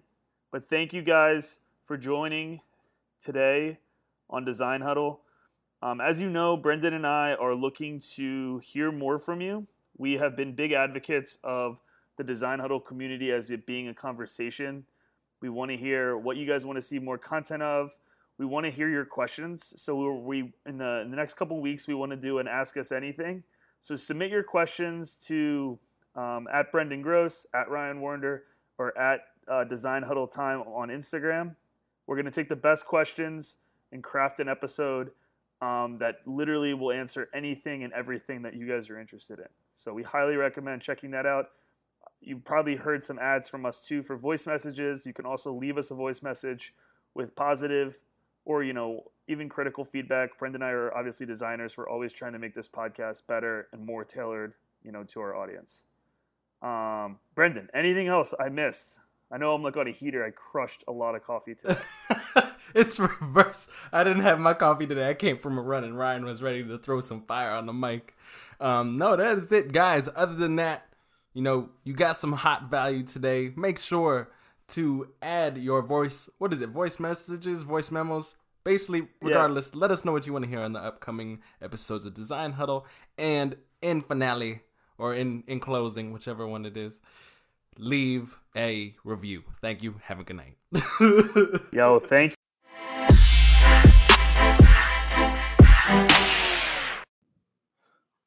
But 0.51 0.69
thank 0.69 0.93
you 0.93 1.03
guys 1.03 1.61
for 1.87 1.97
joining 1.97 2.61
today 3.21 3.79
on 4.31 4.45
Design 4.45 4.81
Huddle. 4.81 5.21
Um, 5.85 6.01
as 6.01 6.19
you 6.19 6.31
know, 6.31 6.57
Brendan 6.57 6.95
and 6.95 7.07
I 7.07 7.35
are 7.35 7.55
looking 7.55 8.01
to 8.15 8.59
hear 8.65 8.91
more 8.91 9.19
from 9.19 9.43
you. 9.43 9.67
We 9.99 10.15
have 10.15 10.35
been 10.35 10.55
big 10.55 10.73
advocates 10.73 11.37
of 11.45 11.77
the 12.17 12.25
Design 12.25 12.59
Huddle 12.59 12.81
community 12.81 13.31
as 13.31 13.51
it 13.51 13.67
being 13.67 13.89
a 13.89 13.95
conversation. 13.95 14.87
We 15.43 15.51
want 15.51 15.71
to 15.73 15.77
hear 15.77 16.17
what 16.17 16.39
you 16.39 16.47
guys 16.47 16.65
want 16.65 16.77
to 16.77 16.83
see 16.83 16.99
more 16.99 17.19
content 17.19 17.63
of, 17.63 17.95
we 18.39 18.47
want 18.47 18.65
to 18.65 18.71
hear 18.71 18.89
your 18.89 19.05
questions. 19.05 19.75
So 19.77 20.21
we, 20.21 20.55
in 20.65 20.79
the 20.79 21.03
in 21.03 21.11
the 21.11 21.19
next 21.19 21.35
couple 21.35 21.61
weeks 21.61 21.87
we 21.87 21.93
want 21.93 22.13
to 22.13 22.17
do 22.17 22.39
an 22.39 22.49
ask 22.49 22.79
us 22.79 22.91
anything. 22.91 23.43
So 23.83 23.95
submit 23.95 24.31
your 24.31 24.43
questions 24.43 25.19
to 25.27 25.79
um, 26.17 26.49
at 26.51 26.73
Brendan 26.73 27.03
Gross, 27.03 27.47
at 27.55 27.69
Ryan 27.69 28.01
Warner, 28.01 28.45
or 28.79 28.97
at 28.97 29.27
uh, 29.49 29.65
Design 29.65 30.03
Huddle 30.03 30.29
Time 30.29 30.61
on 30.61 30.89
Instagram. 30.89 31.55
We're 32.07 32.17
going 32.17 32.25
to 32.25 32.31
take 32.31 32.49
the 32.49 32.57
best 32.57 32.87
questions 32.87 33.57
and 33.93 34.03
craft 34.03 34.41
an 34.41 34.49
episode 34.49 35.11
um, 35.65 35.97
that 35.99 36.17
literally 36.27 36.75
will 36.75 36.93
answer 36.93 37.31
anything 37.33 37.85
and 37.85 37.93
everything 37.95 38.43
that 38.43 38.55
you 38.55 38.69
guys 38.69 38.91
are 38.91 39.01
interested 39.01 39.39
in. 39.39 39.49
So 39.73 39.95
we 39.95 40.03
highly 40.03 40.37
recommend 40.37 40.83
checking 40.83 41.13
that 41.13 41.25
out. 41.25 41.47
You've 42.21 42.45
probably 42.45 42.77
heard 42.77 43.03
some 43.03 43.19
ads 43.19 43.49
from 43.49 43.65
us 43.65 43.85
too 43.85 44.03
for 44.03 44.17
voice 44.17 44.47
messages. 44.47 45.07
You 45.07 45.15
can 45.15 45.25
also 45.25 45.53
leave 45.53 45.79
us 45.79 45.91
a 45.91 45.95
voice 45.95 46.23
message 46.23 46.75
with 47.15 47.35
positive 47.35 47.97
or 48.45 48.63
you 48.63 48.75
know 48.75 49.05
even 49.27 49.49
critical 49.49 49.87
feedback. 49.87 50.39
Brendan 50.39 50.61
and 50.61 50.71
I 50.71 50.73
are 50.73 50.95
obviously 50.95 51.25
designers. 51.25 51.79
We're 51.79 51.89
always 51.89 52.13
trying 52.13 52.35
to 52.35 52.39
make 52.39 52.55
this 52.55 52.69
podcast 52.69 53.23
better 53.27 53.69
and 53.73 53.87
more 53.87 54.05
tailored, 54.05 54.53
you 54.83 54.93
know, 54.93 55.03
to 55.05 55.21
our 55.21 55.35
audience. 55.35 55.85
Um, 56.61 57.19
Brendan, 57.35 57.71
anything 57.73 58.09
else 58.09 58.35
I 58.39 58.51
missed? 58.51 58.99
I 59.33 59.39
know 59.39 59.55
I'm 59.55 59.63
like 59.63 59.79
on 59.79 59.89
a 59.89 59.93
heater. 59.93 60.25
I 60.25 60.31
crushed 60.31 60.85
a 60.89 60.93
lot 60.93 61.15
of 61.15 61.25
coffee 61.25 61.55
today. 61.55 61.79
it's 62.77 62.99
reverse. 62.99 63.69
I 63.93 64.03
didn't 64.03 64.23
have 64.23 64.41
my 64.41 64.53
coffee 64.53 64.87
today. 64.87 65.09
I 65.09 65.15
came 65.15 65.39
from 65.39 65.59
a 65.59 65.63
run, 65.63 65.85
and 65.85 65.97
Ryan 65.97 66.25
was 66.25 66.43
ready 66.43 66.65
to 66.65 66.77
throw 66.77 67.01
some 67.01 67.23
fire 67.23 67.53
on 67.53 67.67
the 67.67 67.73
mic. 67.73 68.17
Um, 68.61 68.99
no, 68.99 69.15
that 69.15 69.39
is 69.39 69.53
it, 69.53 69.73
guys. 69.73 70.09
Other 70.15 70.35
than 70.35 70.57
that, 70.57 70.87
you 71.35 71.43
know, 71.43 71.69
you 71.85 71.95
got 71.95 72.17
some 72.17 72.33
hot 72.33 72.69
value 72.69 73.05
today. 73.05 73.53
Make 73.55 73.79
sure 73.79 74.31
to 74.69 75.09
add 75.23 75.57
your 75.57 75.83
voice. 75.83 76.29
What 76.39 76.53
is 76.53 76.61
it? 76.61 76.69
Voice 76.69 76.99
messages, 76.99 77.63
voice 77.63 77.93
memos. 77.93 78.35
Basically, 78.65 79.09
regardless, 79.21 79.71
yeah. 79.73 79.81
let 79.81 79.91
us 79.91 80.05
know 80.05 80.13
what 80.13 80.27
you 80.27 80.33
want 80.33 80.47
to 80.47 80.49
hear 80.49 80.61
on 80.61 80.73
the 80.73 80.81
upcoming 80.81 81.43
episodes 81.61 82.07
of 82.07 82.15
Design 82.15 82.53
Huddle. 82.53 82.87
And 83.19 83.57
in 83.83 84.01
finale, 84.01 84.63
or 84.99 85.15
in 85.15 85.45
in 85.47 85.61
closing, 85.61 86.13
whichever 86.13 86.47
one 86.47 86.65
it 86.65 86.77
is, 86.77 87.01
leave 87.79 88.37
a 88.57 88.95
review. 89.05 89.45
Thank 89.61 89.83
you. 89.83 90.01
Have 90.05 90.19
a 90.19 90.25
good 90.25 90.37
night. 90.37 90.57
Yo, 91.73 91.99
thank 92.01 92.35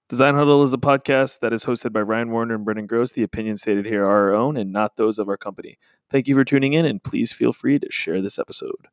Design 0.10 0.36
Huddle 0.36 0.63
is 0.63 0.72
a 0.72 0.78
podcast 0.78 1.39
that 1.41 1.52
is 1.52 1.65
hosted 1.65 1.91
by 1.91 2.00
Ryan 2.00 2.32
Warner 2.32 2.56
and 2.56 2.63
Brendan 2.63 2.88
Gross. 2.88 3.12
The 3.12 3.24
opinions 3.24 3.62
stated 3.62 3.86
here 3.86 4.06
are 4.06 4.30
our 4.30 4.34
own 4.34 4.56
and 4.56 4.72
not 4.72 4.96
those 4.96 5.20
of 5.20 5.28
our 5.28 5.36
company. 5.36 5.78
Thank 6.10 6.30
you 6.30 6.36
for 6.36 6.46
tuning 6.46 6.72
in, 6.72 6.86
and 6.86 7.04
please 7.04 7.34
feel 7.34 7.52
free 7.52 7.78
to 7.78 7.91
share 7.91 8.22
this 8.22 8.39
episode. 8.39 8.88